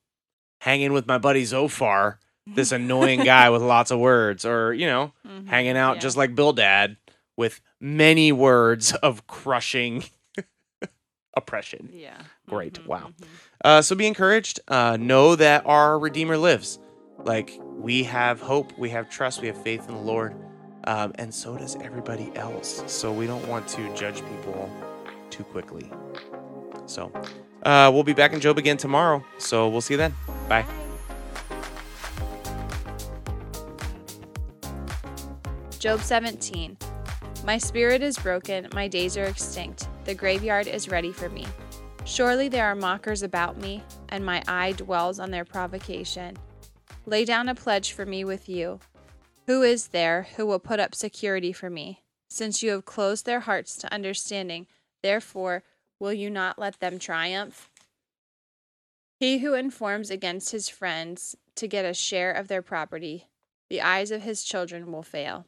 hanging 0.61 0.91
with 0.91 1.07
my 1.07 1.17
buddy 1.17 1.45
Zophar 1.45 2.19
this 2.55 2.71
annoying 2.71 3.23
guy 3.23 3.49
with 3.49 3.61
lots 3.61 3.91
of 3.91 3.99
words 3.99 4.45
or 4.45 4.73
you 4.73 4.85
know 4.87 5.13
Mhm. 5.27 5.47
hanging 5.47 5.77
out 5.77 5.95
Yeah. 5.95 6.01
just 6.01 6.17
like 6.17 6.35
Bildad 6.35 6.97
with 7.37 7.61
many 7.79 8.31
words 8.31 8.93
of 8.95 9.25
crushing 9.27 10.03
oppression 11.35 11.89
yeah. 11.93 12.17
Great. 12.47 12.73
Mhm, 12.81 12.85
Wow. 12.87 13.11
mhm. 13.19 13.25
uh, 13.63 13.81
so 13.81 13.95
be 13.95 14.07
encouraged 14.07 14.59
uh, 14.67 14.97
know 14.99 15.35
that 15.35 15.63
our 15.65 15.99
redeemer 15.99 16.37
lives 16.37 16.79
like 17.23 17.51
we 17.77 18.03
have 18.03 18.41
hope 18.41 18.77
we 18.77 18.89
have 18.89 19.09
trust 19.09 19.41
we 19.41 19.47
have 19.47 19.61
faith 19.63 19.87
in 19.87 19.95
the 19.95 20.01
lord 20.01 20.33
um, 20.85 21.11
and 21.15 21.33
so 21.33 21.55
does 21.57 21.75
everybody 21.81 22.31
else 22.35 22.81
so 22.87 23.11
we 23.11 23.27
don't 23.27 23.45
want 23.47 23.67
to 23.67 23.93
judge 23.95 24.23
people 24.25 24.69
too 25.29 25.43
quickly 25.43 25.89
so 26.87 27.11
uh, 27.63 27.91
we'll 27.93 28.03
be 28.03 28.13
back 28.13 28.33
in 28.33 28.39
job 28.39 28.57
again 28.57 28.77
tomorrow 28.77 29.23
so 29.37 29.67
we'll 29.69 29.81
see 29.81 29.93
you 29.93 29.97
then 29.97 30.13
bye 30.47 30.65
Job 35.79 36.01
17. 36.01 36.75
My 37.45 37.57
spirit 37.57 38.01
is 38.01 38.17
broken, 38.17 38.67
my 38.73 38.89
days 38.89 39.15
are 39.15 39.23
extinct. 39.23 39.87
The 40.03 40.13
graveyard 40.13 40.67
is 40.67 40.89
ready 40.89 41.13
for 41.13 41.29
me. 41.29 41.47
Surely 42.03 42.49
there 42.49 42.65
are 42.65 42.75
mockers 42.75 43.23
about 43.23 43.57
me, 43.57 43.81
and 44.09 44.25
my 44.25 44.43
eye 44.45 44.73
dwells 44.73 45.21
on 45.21 45.31
their 45.31 45.45
provocation. 45.45 46.35
Lay 47.05 47.23
down 47.23 47.47
a 47.47 47.55
pledge 47.55 47.93
for 47.93 48.05
me 48.05 48.25
with 48.25 48.49
you. 48.49 48.81
Who 49.47 49.63
is 49.63 49.87
there 49.87 50.27
who 50.35 50.45
will 50.45 50.59
put 50.59 50.81
up 50.81 50.93
security 50.93 51.53
for 51.53 51.69
me? 51.69 52.03
Since 52.27 52.61
you 52.61 52.71
have 52.71 52.83
closed 52.83 53.25
their 53.25 53.39
hearts 53.39 53.77
to 53.77 53.93
understanding, 53.93 54.67
therefore 55.01 55.63
will 55.97 56.13
you 56.13 56.29
not 56.29 56.59
let 56.59 56.81
them 56.81 56.99
triumph? 56.99 57.69
He 59.17 59.37
who 59.37 59.53
informs 59.53 60.11
against 60.11 60.51
his 60.51 60.67
friends 60.67 61.37
to 61.55 61.69
get 61.69 61.85
a 61.85 61.93
share 61.93 62.33
of 62.33 62.49
their 62.49 62.61
property, 62.61 63.29
the 63.69 63.81
eyes 63.81 64.11
of 64.11 64.23
his 64.23 64.43
children 64.43 64.91
will 64.91 65.03
fail. 65.03 65.45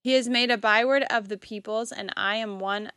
He 0.00 0.14
is 0.14 0.28
made 0.28 0.50
a 0.50 0.56
byword 0.56 1.04
of 1.10 1.28
the 1.28 1.36
peoples, 1.36 1.92
and 1.92 2.12
I 2.16 2.36
am 2.36 2.58
one 2.58 2.90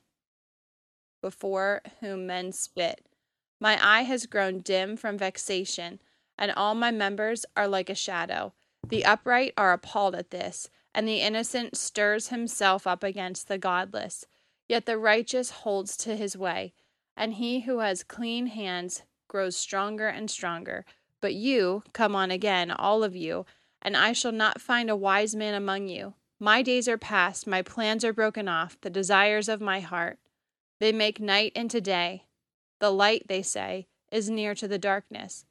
before 1.22 1.81
whom 2.00 2.27
men 2.27 2.51
spit. 2.51 3.05
My 3.60 3.77
eye 3.81 4.03
has 4.03 4.25
grown 4.25 4.60
dim 4.60 4.98
from 4.98 5.17
vexation, 5.17 6.00
and 6.38 6.51
all 6.51 6.75
my 6.75 6.91
members 6.91 7.45
are 7.55 7.67
like 7.67 7.89
a 7.89 7.95
shadow. 7.95 8.53
The 8.88 9.05
upright 9.05 9.53
are 9.57 9.74
appalled 9.74 10.15
at 10.15 10.31
this, 10.31 10.69
and 10.93 11.07
the 11.07 11.22
innocent 11.22 11.77
stirs 11.77 12.29
himself 12.29 12.86
up 12.86 13.03
against 13.03 13.48
the 13.48 13.57
godless. 13.57 14.25
Yet 14.67 14.86
the 14.86 14.98
righteous 14.98 15.50
holds 15.51 15.98
to 15.98 16.15
his 16.15 16.38
way, 16.38 16.74
and 17.17 17.36
he 17.36 17.62
who 17.62 17.79
has 17.79 18.03
clean 18.03 18.48
hands 18.48 19.03
grows 19.27 19.55
stronger 19.55 20.07
and 20.07 20.29
stronger. 20.29 20.86
But 21.22 21.33
you, 21.33 21.83
come 21.93 22.15
on 22.15 22.31
again, 22.31 22.72
all 22.72 23.03
of 23.03 23.15
you, 23.15 23.45
and 23.81 23.98
I 23.98 24.13
shall 24.13 24.31
not 24.31 24.62
find 24.62 24.89
a 24.89 24.95
wise 24.95 25.36
man 25.36 25.53
among 25.53 25.88
you. 25.88 26.13
My 26.44 26.62
days 26.62 26.90
are 26.90 26.98
past, 26.98 27.48
my 27.48 27.62
plans 27.62 28.04
are 28.04 28.12
broken 28.12 28.50
off, 28.50 28.76
the 28.82 28.90
desires 28.90 29.48
of 29.48 29.62
my 29.62 29.80
heart. 29.80 30.20
They 30.82 30.92
make 30.92 31.22
night 31.22 31.54
into 31.56 31.80
day. 31.80 32.26
The 32.82 32.90
light, 32.90 33.30
they 33.30 33.42
say, 33.42 33.88
is 34.12 34.30
near 34.30 34.54
to 34.56 34.68
the 34.68 34.78
darkness. 34.78 35.46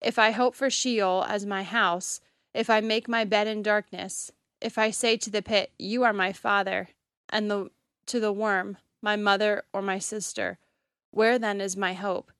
If 0.00 0.20
I 0.20 0.30
hope 0.30 0.54
for 0.54 0.70
Sheol 0.70 1.24
as 1.26 1.44
my 1.44 1.64
house, 1.64 2.20
if 2.54 2.70
I 2.70 2.80
make 2.80 3.08
my 3.08 3.24
bed 3.24 3.48
in 3.48 3.60
darkness, 3.60 4.30
if 4.60 4.78
I 4.78 4.92
say 4.92 5.16
to 5.16 5.30
the 5.30 5.42
pit, 5.42 5.72
You 5.80 6.04
are 6.04 6.12
my 6.12 6.32
father, 6.32 6.90
and 7.28 7.50
the, 7.50 7.70
to 8.06 8.20
the 8.20 8.32
worm, 8.32 8.76
My 9.02 9.16
mother 9.16 9.64
or 9.72 9.82
my 9.82 9.98
sister, 9.98 10.60
where 11.10 11.40
then 11.40 11.60
is 11.60 11.76
my 11.76 11.94
hope? 11.94 12.30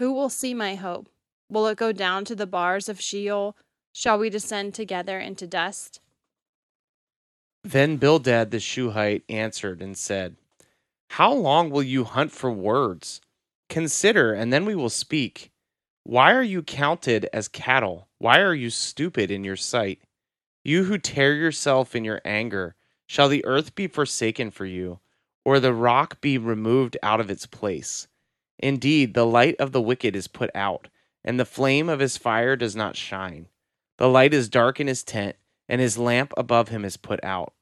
Who 0.00 0.12
will 0.12 0.28
see 0.28 0.52
my 0.52 0.74
hope? 0.74 1.08
Will 1.48 1.66
it 1.68 1.78
go 1.78 1.92
down 1.92 2.26
to 2.26 2.34
the 2.34 2.46
bars 2.46 2.90
of 2.90 3.00
Sheol? 3.00 3.56
Shall 3.94 4.18
we 4.18 4.28
descend 4.28 4.74
together 4.74 5.18
into 5.18 5.46
dust? 5.46 6.00
Then 7.64 7.96
Bildad 7.96 8.50
the 8.50 8.60
Shuhite 8.60 9.24
answered 9.28 9.82
and 9.82 9.96
said, 9.96 10.36
How 11.10 11.32
long 11.32 11.70
will 11.70 11.82
you 11.82 12.04
hunt 12.04 12.32
for 12.32 12.50
words? 12.50 13.20
Consider, 13.68 14.32
and 14.32 14.52
then 14.52 14.64
we 14.64 14.74
will 14.74 14.88
speak. 14.88 15.50
Why 16.04 16.32
are 16.32 16.42
you 16.42 16.62
counted 16.62 17.28
as 17.32 17.48
cattle? 17.48 18.08
Why 18.18 18.40
are 18.40 18.54
you 18.54 18.70
stupid 18.70 19.30
in 19.30 19.44
your 19.44 19.56
sight? 19.56 20.00
You 20.64 20.84
who 20.84 20.98
tear 20.98 21.34
yourself 21.34 21.94
in 21.94 22.04
your 22.04 22.20
anger, 22.24 22.74
shall 23.06 23.28
the 23.28 23.44
earth 23.44 23.74
be 23.74 23.86
forsaken 23.86 24.50
for 24.50 24.64
you, 24.64 25.00
or 25.44 25.60
the 25.60 25.74
rock 25.74 26.20
be 26.20 26.38
removed 26.38 26.96
out 27.02 27.20
of 27.20 27.30
its 27.30 27.46
place? 27.46 28.08
Indeed, 28.58 29.14
the 29.14 29.26
light 29.26 29.56
of 29.58 29.72
the 29.72 29.82
wicked 29.82 30.16
is 30.16 30.28
put 30.28 30.50
out, 30.54 30.88
and 31.24 31.38
the 31.38 31.44
flame 31.44 31.88
of 31.88 32.00
his 32.00 32.16
fire 32.16 32.56
does 32.56 32.74
not 32.74 32.96
shine. 32.96 33.48
The 33.98 34.08
light 34.08 34.32
is 34.32 34.48
dark 34.48 34.80
in 34.80 34.86
his 34.86 35.02
tent, 35.02 35.36
and 35.68 35.80
his 35.80 35.98
lamp 35.98 36.32
above 36.36 36.68
him 36.68 36.84
is 36.84 36.96
put 36.96 37.22
out. 37.22 37.52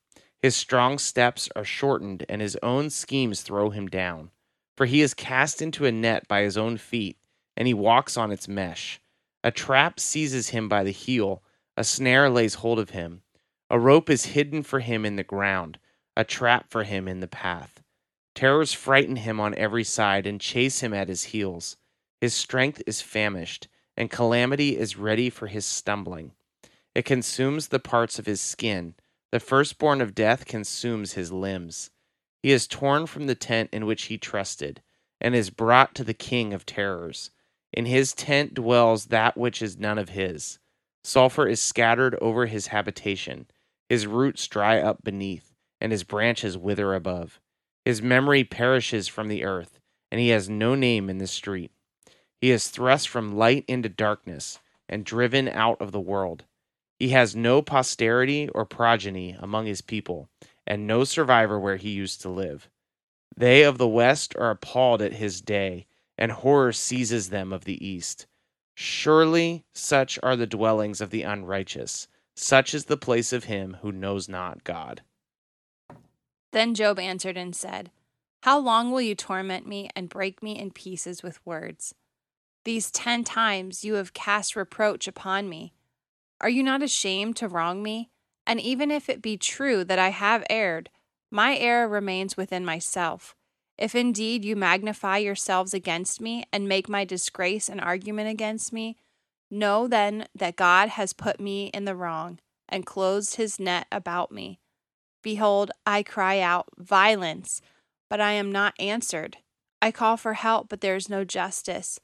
His 0.41 0.55
strong 0.55 0.99
steps 0.99 1.49
are 1.57 1.65
shortened, 1.65 2.25
and 2.29 2.41
his 2.41 2.57
own 2.63 2.91
schemes 2.91 3.43
throw 3.43 3.71
him 3.71 3.89
down. 3.89 4.31
For 4.77 4.87
he 4.87 5.01
is 5.01 5.15
cast 5.15 5.63
into 5.63 5.87
a 5.87 5.93
net 5.93 6.29
by 6.29 6.43
his 6.43 6.57
own 6.57 6.77
feet, 6.77 7.19
and 7.57 7.67
he 7.67 7.75
walks 7.75 8.17
on 8.17 8.31
its 8.31 8.47
mesh. 8.47 9.01
A 9.43 9.51
trap 9.51 9.99
seizes 9.99 10.51
him 10.51 10.69
by 10.69 10.85
the 10.85 10.91
heel, 10.91 11.43
a 11.77 11.85
snare 11.85 12.29
lays 12.29 12.55
hold 12.55 12.79
of 12.79 12.91
him. 12.91 13.23
A 13.71 13.79
rope 13.79 14.11
is 14.11 14.27
hidden 14.27 14.63
for 14.63 14.81
him 14.81 15.05
in 15.05 15.17
the 15.17 15.25
ground, 15.25 15.79
a 16.17 16.25
trap 16.25 16.71
for 16.71 16.85
him 16.85 17.09
in 17.09 17.21
the 17.21 17.27
path. 17.27 17.83
Terrors 18.35 18.73
frighten 18.73 19.17
him 19.17 19.41
on 19.41 19.55
every 19.55 19.85
side 19.85 20.27
and 20.27 20.41
chase 20.41 20.81
him 20.81 20.93
at 20.93 21.09
his 21.09 21.25
heels. 21.25 21.77
His 22.21 22.35
strength 22.35 22.83
is 22.87 23.01
famished, 23.01 23.69
and 23.97 24.11
calamity 24.11 24.77
is 24.77 24.99
ready 24.99 25.31
for 25.31 25.47
his 25.47 25.65
stumbling. 25.65 26.33
It 26.97 27.05
consumes 27.05 27.69
the 27.69 27.79
parts 27.79 28.19
of 28.19 28.25
his 28.25 28.41
skin 28.41 28.95
the 29.31 29.39
firstborn 29.39 30.01
of 30.01 30.15
death 30.15 30.47
consumes 30.47 31.13
his 31.13 31.31
limbs. 31.31 31.91
He 32.43 32.53
is 32.53 32.67
torn 32.67 33.07
from 33.07 33.27
the 33.27 33.35
tent 33.35 33.69
in 33.71 33.85
which 33.85 34.05
he 34.05 34.17
trusted, 34.17 34.81
and 35.21 35.35
is 35.35 35.51
brought 35.51 35.95
to 35.97 36.05
the 36.05 36.15
king 36.15 36.55
of 36.55 36.65
terrors. 36.65 37.33
In 37.71 37.85
his 37.85 38.15
tent 38.15 38.55
dwells 38.55 39.09
that 39.09 39.37
which 39.37 39.61
is 39.61 39.77
none 39.77 39.99
of 39.99 40.09
his. 40.09 40.59
Sulphur 41.05 41.47
is 41.47 41.61
scattered 41.61 42.15
over 42.23 42.47
his 42.47 42.69
habitation. 42.69 43.47
His 43.91 44.07
roots 44.07 44.49
dry 44.49 44.81
up 44.81 45.05
beneath, 45.05 45.53
and 45.83 45.93
his 45.93 46.03
branches 46.03 46.57
wither 46.57 46.95
above. 46.95 47.43
His 47.85 48.01
memory 48.01 48.43
perishes 48.43 49.07
from 49.07 49.29
the 49.29 49.45
earth, 49.45 49.81
and 50.11 50.19
he 50.19 50.31
has 50.31 50.49
no 50.49 50.75
name 50.75 51.11
in 51.11 51.19
the 51.19 51.27
street. 51.27 51.73
He 52.41 52.51
is 52.51 52.71
thrust 52.71 53.07
from 53.11 53.37
light 53.37 53.67
into 53.69 53.91
darkness, 53.91 54.61
and 54.89 55.05
driven 55.05 55.47
out 55.47 55.79
of 55.83 55.93
the 55.93 56.01
world. 56.01 56.45
He 56.99 57.11
has 57.11 57.37
no 57.37 57.61
posterity 57.61 58.49
or 58.49 58.65
progeny 58.65 59.37
among 59.39 59.67
his 59.67 59.83
people, 59.83 60.29
and 60.67 60.87
no 60.87 61.05
survivor 61.05 61.61
where 61.61 61.77
he 61.77 61.91
used 61.91 62.23
to 62.23 62.29
live. 62.29 62.69
They 63.37 63.63
of 63.65 63.79
the 63.79 63.89
west 63.89 64.35
are 64.37 64.51
appalled 64.51 65.03
at 65.03 65.15
his 65.15 65.41
day, 65.41 65.87
and 66.17 66.33
horror 66.33 66.73
seizes 66.73 67.29
them 67.29 67.53
of 67.53 67.65
the 67.65 67.87
east. 67.87 68.27
Surely 68.75 69.65
such 69.75 70.19
are 70.23 70.37
the 70.37 70.47
dwellings 70.47 71.01
of 71.01 71.11
the 71.11 71.23
unrighteous, 71.23 72.09
such 72.35 72.75
is 72.75 72.87
the 72.87 72.97
place 72.97 73.33
of 73.33 73.45
him 73.45 73.79
who 73.83 73.93
knows 73.93 74.29
not 74.29 74.65
God. 74.65 75.03
Then 76.53 76.75
Job 76.75 76.99
answered 76.99 77.37
and 77.37 77.55
said, 77.55 77.91
How 78.43 78.59
long 78.59 78.91
will 78.91 79.03
you 79.03 79.15
torment 79.15 79.67
me 79.67 79.91
and 79.95 80.09
break 80.09 80.43
me 80.43 80.59
in 80.59 80.71
pieces 80.71 81.23
with 81.23 81.45
words? 81.47 81.95
These 82.65 82.91
ten 82.91 83.25
times 83.25 83.85
you 83.85 83.95
have 83.95 84.15
cast 84.15 84.57
reproach 84.57 85.07
upon 85.07 85.49
me. 85.49 85.73
Are 86.41 86.49
you 86.49 86.63
not 86.63 86.83
ashamed 86.83 87.37
to 87.37 87.49
wrong 87.49 87.83
me? 87.83 88.11
And 88.47 88.61
even 88.61 88.91
if 88.91 89.09
it 89.09 89.23
be 89.23 89.37
true 89.37 89.85
that 89.85 89.99
I 89.99 90.11
have 90.11 90.45
erred, 90.49 90.91
my 91.31 91.57
error 91.57 91.89
remains 91.89 92.37
within 92.37 92.65
myself. 92.65 93.35
If 93.79 93.95
indeed 93.95 94.45
you 94.45 94.57
magnify 94.57 95.19
yourselves 95.19 95.75
against 95.75 96.21
me 96.21 96.45
and 96.53 96.69
make 96.69 96.89
my 96.89 97.05
disgrace 97.05 97.69
an 97.69 97.81
argument 97.81 98.31
against 98.31 98.73
me, 98.73 98.97
know 99.51 99.87
then 99.87 100.27
that 100.35 100.57
God 100.57 100.91
has 100.91 101.13
put 101.13 101.41
me 101.41 101.67
in 101.69 101.85
the 101.85 101.97
wrong 101.97 102.39
and 102.69 102.87
closed 102.87 103.37
his 103.37 103.61
net 103.61 103.87
about 103.93 104.33
me. 104.33 104.61
Behold, 105.23 105.71
I 105.85 106.03
cry 106.03 106.41
out, 106.41 106.67
Violence, 106.79 107.61
but 108.09 108.21
I 108.21 108.33
am 108.33 108.53
not 108.53 108.75
answered. 108.79 109.39
I 109.83 109.91
call 109.91 110.17
for 110.17 110.35
help, 110.35 110.69
but 110.69 110.81
there 110.81 110.97
is 110.97 111.09
no 111.09 111.25
justice. 111.25 111.99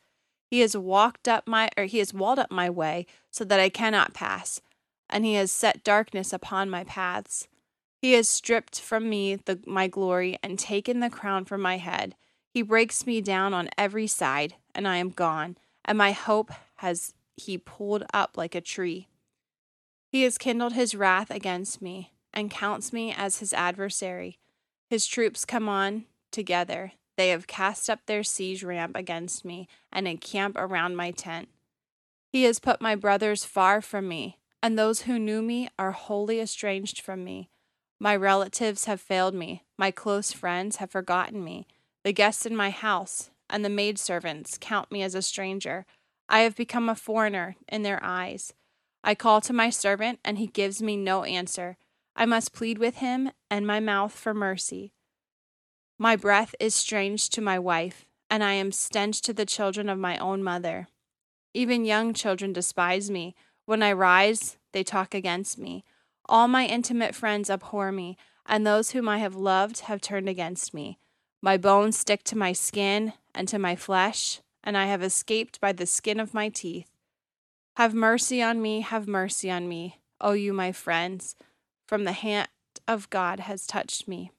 He 0.52 0.60
has 0.60 0.76
walked 0.76 1.28
up 1.28 1.48
my 1.48 1.70
or 1.78 1.84
he 1.84 1.96
has 1.96 2.12
walled 2.12 2.38
up 2.38 2.50
my 2.50 2.68
way 2.68 3.06
so 3.30 3.42
that 3.42 3.58
I 3.58 3.70
cannot 3.70 4.12
pass, 4.12 4.60
and 5.08 5.24
he 5.24 5.32
has 5.32 5.50
set 5.50 5.82
darkness 5.82 6.30
upon 6.30 6.68
my 6.68 6.84
paths. 6.84 7.48
He 8.02 8.12
has 8.12 8.28
stripped 8.28 8.78
from 8.78 9.08
me 9.08 9.36
the, 9.36 9.60
my 9.66 9.88
glory 9.88 10.38
and 10.42 10.58
taken 10.58 11.00
the 11.00 11.08
crown 11.08 11.46
from 11.46 11.62
my 11.62 11.78
head. 11.78 12.16
He 12.52 12.60
breaks 12.60 13.06
me 13.06 13.22
down 13.22 13.54
on 13.54 13.70
every 13.78 14.06
side, 14.06 14.56
and 14.74 14.86
I 14.86 14.98
am 14.98 15.08
gone, 15.08 15.56
and 15.86 15.96
my 15.96 16.12
hope 16.12 16.50
has 16.76 17.14
he 17.34 17.56
pulled 17.56 18.04
up 18.12 18.36
like 18.36 18.54
a 18.54 18.60
tree. 18.60 19.08
He 20.10 20.22
has 20.24 20.36
kindled 20.36 20.74
his 20.74 20.94
wrath 20.94 21.30
against 21.30 21.80
me, 21.80 22.12
and 22.34 22.50
counts 22.50 22.92
me 22.92 23.10
as 23.16 23.38
his 23.38 23.54
adversary. 23.54 24.38
His 24.90 25.06
troops 25.06 25.46
come 25.46 25.66
on 25.66 26.04
together. 26.30 26.92
They 27.16 27.28
have 27.28 27.46
cast 27.46 27.90
up 27.90 28.00
their 28.06 28.22
siege 28.22 28.64
ramp 28.64 28.96
against 28.96 29.44
me 29.44 29.68
and 29.92 30.08
encamp 30.08 30.56
around 30.56 30.96
my 30.96 31.10
tent. 31.10 31.48
He 32.30 32.44
has 32.44 32.58
put 32.58 32.80
my 32.80 32.94
brothers 32.94 33.44
far 33.44 33.82
from 33.82 34.08
me, 34.08 34.38
and 34.62 34.78
those 34.78 35.02
who 35.02 35.18
knew 35.18 35.42
me 35.42 35.68
are 35.78 35.92
wholly 35.92 36.40
estranged 36.40 37.00
from 37.00 37.24
me. 37.24 37.50
My 37.98 38.16
relatives 38.16 38.86
have 38.86 39.00
failed 39.00 39.34
me, 39.34 39.64
my 39.76 39.90
close 39.90 40.32
friends 40.32 40.76
have 40.76 40.90
forgotten 40.90 41.44
me. 41.44 41.66
The 42.04 42.12
guests 42.12 42.46
in 42.46 42.56
my 42.56 42.70
house 42.70 43.30
and 43.50 43.64
the 43.64 43.68
maidservants 43.68 44.56
count 44.60 44.90
me 44.90 45.02
as 45.02 45.14
a 45.14 45.22
stranger. 45.22 45.84
I 46.28 46.40
have 46.40 46.56
become 46.56 46.88
a 46.88 46.94
foreigner 46.94 47.56
in 47.68 47.82
their 47.82 48.00
eyes. 48.02 48.54
I 49.04 49.14
call 49.14 49.40
to 49.42 49.52
my 49.52 49.68
servant, 49.68 50.20
and 50.24 50.38
he 50.38 50.46
gives 50.46 50.80
me 50.80 50.96
no 50.96 51.24
answer. 51.24 51.76
I 52.16 52.24
must 52.24 52.54
plead 52.54 52.78
with 52.78 52.96
him 52.96 53.30
and 53.50 53.66
my 53.66 53.80
mouth 53.80 54.12
for 54.12 54.32
mercy. 54.32 54.92
My 56.02 56.16
breath 56.16 56.52
is 56.58 56.74
strange 56.74 57.28
to 57.28 57.40
my 57.40 57.60
wife, 57.60 58.06
and 58.28 58.42
I 58.42 58.54
am 58.54 58.72
stench 58.72 59.22
to 59.22 59.32
the 59.32 59.46
children 59.46 59.88
of 59.88 60.00
my 60.00 60.18
own 60.18 60.42
mother. 60.42 60.88
Even 61.54 61.84
young 61.84 62.12
children 62.12 62.52
despise 62.52 63.08
me. 63.08 63.36
When 63.66 63.84
I 63.84 63.92
rise, 63.92 64.56
they 64.72 64.82
talk 64.82 65.14
against 65.14 65.58
me. 65.58 65.84
All 66.28 66.48
my 66.48 66.66
intimate 66.66 67.14
friends 67.14 67.48
abhor 67.48 67.92
me, 67.92 68.16
and 68.44 68.66
those 68.66 68.90
whom 68.90 69.08
I 69.08 69.18
have 69.18 69.36
loved 69.36 69.82
have 69.82 70.00
turned 70.00 70.28
against 70.28 70.74
me. 70.74 70.98
My 71.40 71.56
bones 71.56 71.98
stick 71.98 72.24
to 72.24 72.36
my 72.36 72.52
skin 72.52 73.12
and 73.32 73.46
to 73.46 73.60
my 73.60 73.76
flesh, 73.76 74.40
and 74.64 74.76
I 74.76 74.86
have 74.86 75.04
escaped 75.04 75.60
by 75.60 75.70
the 75.70 75.86
skin 75.86 76.18
of 76.18 76.34
my 76.34 76.48
teeth. 76.48 76.90
Have 77.76 77.94
mercy 77.94 78.42
on 78.42 78.60
me, 78.60 78.80
have 78.80 79.06
mercy 79.06 79.52
on 79.52 79.68
me, 79.68 80.00
O 80.20 80.32
you 80.32 80.52
my 80.52 80.72
friends, 80.72 81.36
from 81.86 82.02
the 82.02 82.10
hand 82.10 82.48
of 82.88 83.08
God 83.08 83.38
has 83.38 83.68
touched 83.68 84.08
me. 84.08 84.32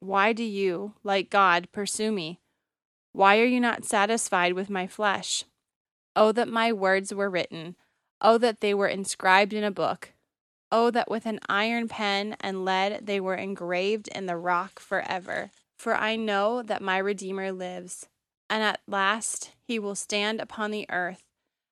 Why 0.00 0.32
do 0.32 0.42
you, 0.42 0.94
like 1.04 1.30
God, 1.30 1.68
pursue 1.72 2.10
me? 2.10 2.40
Why 3.12 3.38
are 3.38 3.44
you 3.44 3.60
not 3.60 3.84
satisfied 3.84 4.54
with 4.54 4.70
my 4.70 4.86
flesh? 4.86 5.44
Oh, 6.16 6.32
that 6.32 6.48
my 6.48 6.72
words 6.72 7.14
were 7.14 7.30
written. 7.30 7.76
Oh, 8.20 8.38
that 8.38 8.60
they 8.60 8.74
were 8.74 8.88
inscribed 8.88 9.52
in 9.52 9.62
a 9.62 9.70
book. 9.70 10.12
Oh, 10.72 10.90
that 10.90 11.10
with 11.10 11.26
an 11.26 11.40
iron 11.48 11.88
pen 11.88 12.36
and 12.40 12.64
lead 12.64 13.06
they 13.06 13.20
were 13.20 13.34
engraved 13.34 14.08
in 14.08 14.26
the 14.26 14.36
rock 14.36 14.78
forever. 14.80 15.50
For 15.78 15.94
I 15.94 16.16
know 16.16 16.62
that 16.62 16.82
my 16.82 16.98
Redeemer 16.98 17.52
lives, 17.52 18.08
and 18.48 18.62
at 18.62 18.80
last 18.86 19.52
he 19.62 19.78
will 19.78 19.94
stand 19.94 20.40
upon 20.40 20.70
the 20.70 20.86
earth. 20.90 21.24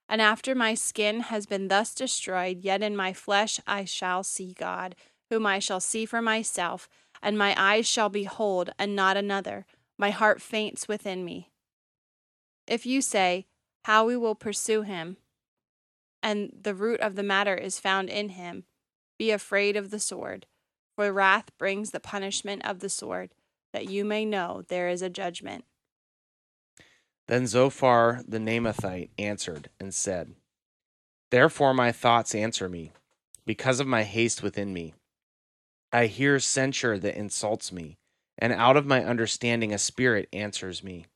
And 0.08 0.23
after 0.23 0.54
my 0.54 0.75
skin 0.75 1.20
has 1.20 1.44
been 1.44 1.68
thus 1.68 1.94
destroyed, 1.94 2.64
yet 2.64 2.82
in 2.82 2.97
my 2.97 3.12
flesh 3.12 3.61
I 3.66 3.85
shall 3.85 4.23
see 4.23 4.54
God, 4.54 4.97
whom 5.28 5.47
I 5.47 5.58
shall 5.58 5.80
see 5.80 6.06
for 6.06 6.23
myself, 6.23 6.88
and 7.23 7.37
my 7.37 7.55
eyes 7.57 7.87
shall 7.87 8.09
behold, 8.09 8.71
and 8.79 8.95
not 8.95 9.17
another. 9.17 9.67
My 9.99 10.11
heart 10.11 10.41
faints 10.41 10.87
within 10.87 11.25
me. 11.25 11.51
If 12.67 12.87
you 12.87 13.01
say, 13.03 13.47
How 13.85 14.05
we 14.05 14.17
will 14.17 14.35
pursue 14.35 14.83
him, 14.83 15.17
and 16.23 16.53
the 16.63 16.75
root 16.75 17.01
of 17.01 17.15
the 17.15 17.23
matter 17.23 17.55
is 17.55 17.81
found 17.81 18.09
in 18.09 18.31
him, 18.31 18.65
be 19.19 19.31
afraid 19.31 19.77
of 19.77 19.91
the 19.91 20.01
sword, 20.01 20.47
for 20.97 21.13
wrath 21.13 21.51
brings 21.59 21.91
the 21.91 22.01
punishment 22.01 22.65
of 22.65 22.81
the 22.81 22.89
sword, 22.89 23.31
that 23.73 23.89
you 23.89 24.05
may 24.05 24.25
know 24.25 24.63
there 24.69 24.89
is 24.89 25.03
a 25.03 25.11
judgment. 25.11 25.65
Then 27.27 27.47
Zophar 27.47 28.23
the 28.27 28.39
Naamathite 28.39 29.11
answered 29.19 29.69
and 29.79 29.93
said, 29.93 30.35
Therefore 31.31 31.75
my 31.75 31.93
thoughts 31.93 32.35
answer 32.35 32.69
me, 32.69 32.93
because 33.45 33.81
of 33.81 33.87
my 33.87 34.03
haste 34.03 34.43
within 34.43 34.73
me. 34.73 34.95
I 35.92 36.07
hear 36.07 36.38
censure 36.38 36.99
that 36.99 37.16
insults 37.16 37.73
me, 37.73 37.97
and 38.37 38.52
out 38.52 38.76
of 38.76 38.87
my 38.87 39.02
understanding 39.04 39.73
a 39.73 39.78
spirit 39.78 40.28
answers 40.33 40.85
me. 40.85 41.07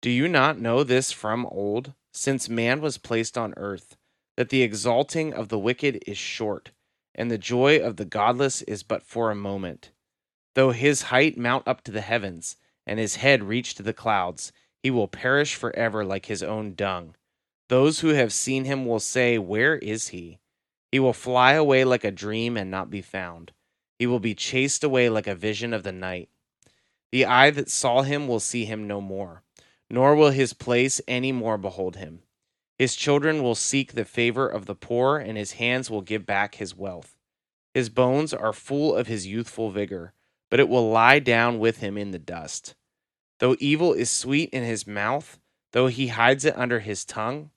Do 0.00 0.10
you 0.10 0.26
not 0.26 0.58
know 0.58 0.82
this 0.82 1.12
from 1.12 1.46
old, 1.46 1.94
since 2.12 2.48
man 2.48 2.80
was 2.80 2.98
placed 2.98 3.38
on 3.38 3.54
earth, 3.56 3.96
that 4.36 4.48
the 4.48 4.62
exalting 4.62 5.32
of 5.32 5.48
the 5.48 5.58
wicked 5.58 6.02
is 6.06 6.18
short, 6.18 6.72
and 7.14 7.30
the 7.30 7.38
joy 7.38 7.78
of 7.78 7.96
the 7.96 8.04
godless 8.04 8.62
is 8.62 8.82
but 8.82 9.04
for 9.04 9.30
a 9.30 9.36
moment? 9.36 9.90
Though 10.54 10.72
his 10.72 11.02
height 11.02 11.38
mount 11.38 11.68
up 11.68 11.82
to 11.84 11.92
the 11.92 12.00
heavens, 12.00 12.56
and 12.84 12.98
his 12.98 13.16
head 13.16 13.44
reach 13.44 13.76
to 13.76 13.84
the 13.84 13.92
clouds, 13.92 14.52
he 14.82 14.90
will 14.90 15.06
perish 15.06 15.54
forever 15.54 16.04
like 16.04 16.26
his 16.26 16.42
own 16.42 16.74
dung. 16.74 17.14
Those 17.68 18.00
who 18.00 18.08
have 18.08 18.32
seen 18.32 18.64
him 18.64 18.84
will 18.84 19.00
say, 19.00 19.38
Where 19.38 19.76
is 19.76 20.08
he? 20.08 20.40
He 20.90 20.98
will 20.98 21.12
fly 21.12 21.52
away 21.52 21.84
like 21.84 22.02
a 22.02 22.10
dream 22.10 22.56
and 22.56 22.70
not 22.70 22.90
be 22.90 23.00
found. 23.00 23.52
He 24.02 24.06
will 24.06 24.18
be 24.18 24.34
chased 24.34 24.82
away 24.82 25.08
like 25.08 25.28
a 25.28 25.34
vision 25.36 25.72
of 25.72 25.84
the 25.84 25.92
night. 25.92 26.28
The 27.12 27.24
eye 27.24 27.50
that 27.50 27.70
saw 27.70 28.02
him 28.02 28.26
will 28.26 28.40
see 28.40 28.64
him 28.64 28.88
no 28.88 29.00
more, 29.00 29.44
nor 29.88 30.16
will 30.16 30.30
his 30.30 30.54
place 30.54 31.00
any 31.06 31.30
more 31.30 31.56
behold 31.56 31.94
him. 31.94 32.24
His 32.80 32.96
children 32.96 33.44
will 33.44 33.54
seek 33.54 33.92
the 33.92 34.04
favor 34.04 34.48
of 34.48 34.66
the 34.66 34.74
poor, 34.74 35.18
and 35.18 35.38
his 35.38 35.52
hands 35.52 35.88
will 35.88 36.00
give 36.00 36.26
back 36.26 36.56
his 36.56 36.74
wealth. 36.74 37.16
His 37.74 37.90
bones 37.90 38.34
are 38.34 38.52
full 38.52 38.92
of 38.92 39.06
his 39.06 39.28
youthful 39.28 39.70
vigor, 39.70 40.14
but 40.50 40.58
it 40.58 40.68
will 40.68 40.90
lie 40.90 41.20
down 41.20 41.60
with 41.60 41.76
him 41.76 41.96
in 41.96 42.10
the 42.10 42.18
dust. 42.18 42.74
Though 43.38 43.54
evil 43.60 43.92
is 43.92 44.10
sweet 44.10 44.50
in 44.50 44.64
his 44.64 44.84
mouth, 44.84 45.38
though 45.70 45.86
he 45.86 46.08
hides 46.08 46.44
it 46.44 46.58
under 46.58 46.80
his 46.80 47.04
tongue, 47.04 47.52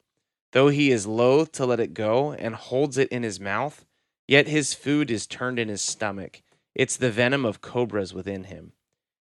though 0.51 0.67
he 0.67 0.91
is 0.91 1.07
loath 1.07 1.51
to 1.53 1.65
let 1.65 1.79
it 1.79 1.95
go 1.95 2.33
and 2.33 2.53
holds 2.53 2.99
it 2.99 3.09
in 3.09 3.23
his 3.23 3.39
mouth, 3.39 3.83
yet 4.27 4.47
his 4.47 4.73
food 4.73 5.11
is 5.11 5.27
turned 5.27 5.59
in 5.59 5.69
his 5.69 5.81
stomach. 5.81 6.41
It's 6.73 6.97
the 6.97 7.11
venom 7.11 7.45
of 7.45 7.61
cobras 7.61 8.13
within 8.13 8.45
him. 8.45 8.73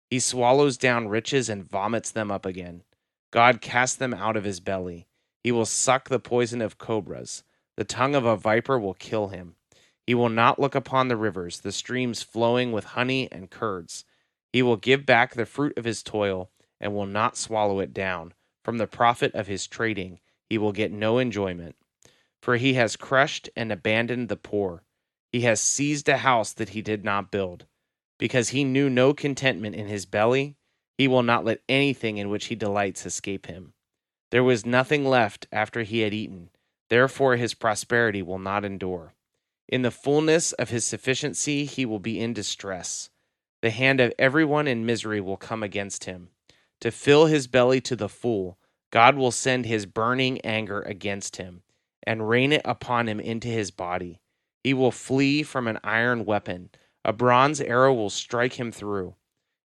He 0.10 0.20
swallows 0.20 0.78
down 0.78 1.08
riches 1.08 1.50
and 1.50 1.70
vomits 1.70 2.12
them 2.12 2.32
up 2.32 2.46
again. 2.46 2.84
God 3.32 3.62
casts 3.62 3.96
them 3.96 4.14
out 4.14 4.36
of 4.36 4.44
his 4.44 4.60
belly. 4.60 5.08
He 5.44 5.52
will 5.52 5.66
suck 5.66 6.10
the 6.10 6.20
poison 6.20 6.62
of 6.62 6.78
cobras. 6.78 7.44
The 7.78 7.84
tongue 7.84 8.16
of 8.16 8.26
a 8.26 8.36
viper 8.36 8.80
will 8.80 8.96
kill 8.96 9.30
him. 9.30 9.56
He 10.06 10.16
will 10.16 10.30
not 10.30 10.60
look 10.60 10.74
upon 10.74 11.08
the 11.08 11.16
rivers, 11.16 11.60
the 11.60 11.72
streams 11.72 12.24
flowing 12.24 12.72
with 12.72 12.84
honey 12.84 13.32
and 13.32 13.50
curds. 13.50 14.06
He 14.52 14.64
will 14.64 14.76
give 14.76 15.06
back 15.06 15.34
the 15.36 15.46
fruit 15.46 15.78
of 15.78 15.86
his 15.86 16.02
toil 16.02 16.50
and 16.82 16.96
will 16.96 17.06
not 17.06 17.38
swallow 17.38 17.80
it 17.80 17.94
down. 17.94 18.34
From 18.64 18.80
the 18.80 18.88
profit 18.88 19.34
of 19.36 19.48
his 19.48 19.68
trading, 19.68 20.20
he 20.50 20.58
will 20.58 20.72
get 20.72 20.92
no 20.92 21.20
enjoyment. 21.20 21.76
For 22.42 22.58
he 22.58 22.74
has 22.74 22.96
crushed 22.96 23.50
and 23.56 23.72
abandoned 23.72 24.30
the 24.30 24.36
poor. 24.36 24.84
He 25.32 25.42
has 25.42 25.62
seized 25.62 26.10
a 26.10 26.18
house 26.18 26.54
that 26.54 26.70
he 26.70 26.82
did 26.82 27.04
not 27.04 27.32
build. 27.32 27.66
Because 28.18 28.50
he 28.50 28.64
knew 28.64 28.90
no 28.90 29.14
contentment 29.14 29.76
in 29.76 29.88
his 29.88 30.06
belly, 30.06 30.56
he 30.98 31.08
will 31.08 31.24
not 31.24 31.46
let 31.46 31.62
anything 31.70 32.18
in 32.18 32.30
which 32.30 32.46
he 32.46 32.56
delights 32.56 33.06
escape 33.06 33.46
him. 33.46 33.74
There 34.32 34.44
was 34.44 34.66
nothing 34.66 35.06
left 35.06 35.48
after 35.52 35.84
he 35.84 36.02
had 36.02 36.14
eaten, 36.14 36.50
therefore 36.90 37.36
his 37.36 37.54
prosperity 37.54 38.22
will 38.22 38.40
not 38.40 38.66
endure. 38.66 39.14
In 39.68 39.84
the 39.84 39.92
fullness 39.92 40.52
of 40.54 40.70
his 40.70 40.84
sufficiency, 40.84 41.66
he 41.66 41.86
will 41.86 42.00
be 42.00 42.20
in 42.20 42.34
distress. 42.34 43.10
The 43.62 43.70
hand 43.70 44.00
of 44.00 44.14
everyone 44.18 44.68
in 44.68 44.86
misery 44.86 45.22
will 45.22 45.38
come 45.38 45.64
against 45.64 46.06
him. 46.06 46.30
To 46.82 46.92
fill 46.92 47.28
his 47.28 47.48
belly 47.48 47.82
to 47.82 47.96
the 47.96 48.10
full, 48.10 48.58
God 48.92 49.16
will 49.16 49.32
send 49.32 49.66
his 49.66 49.86
burning 49.86 50.42
anger 50.42 50.82
against 50.82 51.36
him 51.36 51.62
and 52.04 52.28
rain 52.28 52.52
it 52.52 52.62
upon 52.66 53.08
him 53.08 53.20
into 53.20 53.48
his 53.48 53.70
body. 53.70 54.20
He 54.64 54.74
will 54.74 54.92
flee 54.92 55.44
from 55.44 55.68
an 55.68 55.80
iron 55.84 56.26
weapon. 56.26 56.70
A 57.06 57.14
bronze 57.14 57.62
arrow 57.62 57.94
will 57.94 58.10
strike 58.10 58.60
him 58.60 58.72
through. 58.72 59.16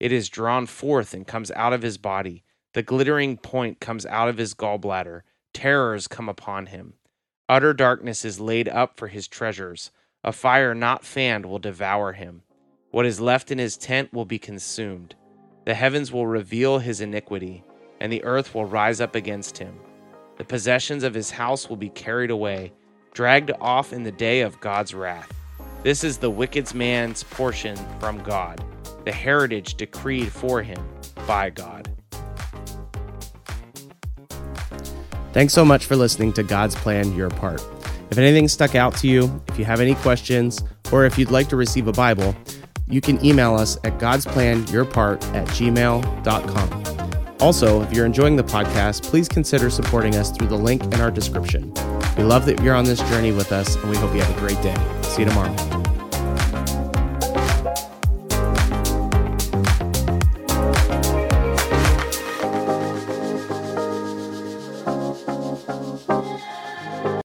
It 0.00 0.12
is 0.12 0.28
drawn 0.28 0.66
forth 0.66 1.14
and 1.14 1.26
comes 1.26 1.50
out 1.52 1.72
of 1.72 1.82
his 1.82 1.98
body. 1.98 2.44
The 2.74 2.82
glittering 2.82 3.36
point 3.36 3.80
comes 3.80 4.06
out 4.06 4.28
of 4.28 4.38
his 4.38 4.54
gallbladder. 4.54 5.22
Terrors 5.52 6.08
come 6.08 6.28
upon 6.28 6.66
him. 6.66 6.94
Utter 7.48 7.74
darkness 7.74 8.24
is 8.24 8.40
laid 8.40 8.68
up 8.68 8.96
for 8.96 9.08
his 9.08 9.28
treasures. 9.28 9.90
A 10.22 10.32
fire 10.32 10.74
not 10.74 11.04
fanned 11.04 11.46
will 11.46 11.58
devour 11.58 12.12
him. 12.12 12.42
What 12.90 13.06
is 13.06 13.20
left 13.20 13.50
in 13.50 13.58
his 13.58 13.76
tent 13.76 14.12
will 14.12 14.24
be 14.24 14.38
consumed. 14.38 15.14
The 15.64 15.74
heavens 15.74 16.12
will 16.12 16.26
reveal 16.26 16.78
his 16.78 17.00
iniquity, 17.00 17.64
and 18.00 18.12
the 18.12 18.24
earth 18.24 18.54
will 18.54 18.64
rise 18.64 19.00
up 19.00 19.14
against 19.14 19.58
him. 19.58 19.78
The 20.38 20.44
possessions 20.44 21.02
of 21.02 21.14
his 21.14 21.30
house 21.30 21.68
will 21.68 21.76
be 21.76 21.90
carried 21.90 22.30
away, 22.30 22.72
dragged 23.12 23.50
off 23.60 23.92
in 23.92 24.02
the 24.02 24.12
day 24.12 24.40
of 24.40 24.60
God's 24.60 24.94
wrath. 24.94 25.32
This 25.82 26.04
is 26.04 26.18
the 26.18 26.30
wicked 26.30 26.74
man's 26.74 27.22
portion 27.22 27.76
from 27.98 28.22
God, 28.22 28.62
the 29.04 29.12
heritage 29.12 29.74
decreed 29.74 30.30
for 30.30 30.62
him 30.62 30.78
by 31.26 31.50
God. 31.50 31.90
Thanks 35.32 35.54
so 35.54 35.64
much 35.64 35.86
for 35.86 35.96
listening 35.96 36.32
to 36.34 36.42
God's 36.42 36.74
Plan 36.74 37.14
Your 37.14 37.30
Part. 37.30 37.62
If 38.10 38.18
anything 38.18 38.48
stuck 38.48 38.74
out 38.74 38.96
to 38.96 39.06
you, 39.06 39.42
if 39.48 39.58
you 39.58 39.64
have 39.64 39.80
any 39.80 39.94
questions, 39.94 40.62
or 40.90 41.04
if 41.04 41.16
you'd 41.16 41.30
like 41.30 41.48
to 41.50 41.56
receive 41.56 41.86
a 41.86 41.92
Bible, 41.92 42.34
you 42.88 43.00
can 43.00 43.24
email 43.24 43.54
us 43.54 43.76
at 43.84 43.98
godsplanyourpart 43.98 45.22
at 45.34 45.46
gmail.com. 45.48 47.10
Also, 47.40 47.80
if 47.82 47.92
you're 47.92 48.04
enjoying 48.04 48.36
the 48.36 48.44
podcast, 48.44 49.04
please 49.04 49.28
consider 49.28 49.70
supporting 49.70 50.16
us 50.16 50.30
through 50.30 50.48
the 50.48 50.58
link 50.58 50.82
in 50.82 51.00
our 51.00 51.10
description. 51.10 51.72
We 52.20 52.26
love 52.26 52.44
that 52.44 52.60
you're 52.62 52.74
on 52.74 52.84
this 52.84 52.98
journey 53.08 53.32
with 53.32 53.50
us, 53.50 53.76
and 53.76 53.88
we 53.88 53.96
hope 53.96 54.14
you 54.14 54.20
have 54.20 54.36
a 54.36 54.38
great 54.38 54.60
day. 54.60 54.76
See 55.04 55.22
you 55.22 55.28
tomorrow. 55.30 55.69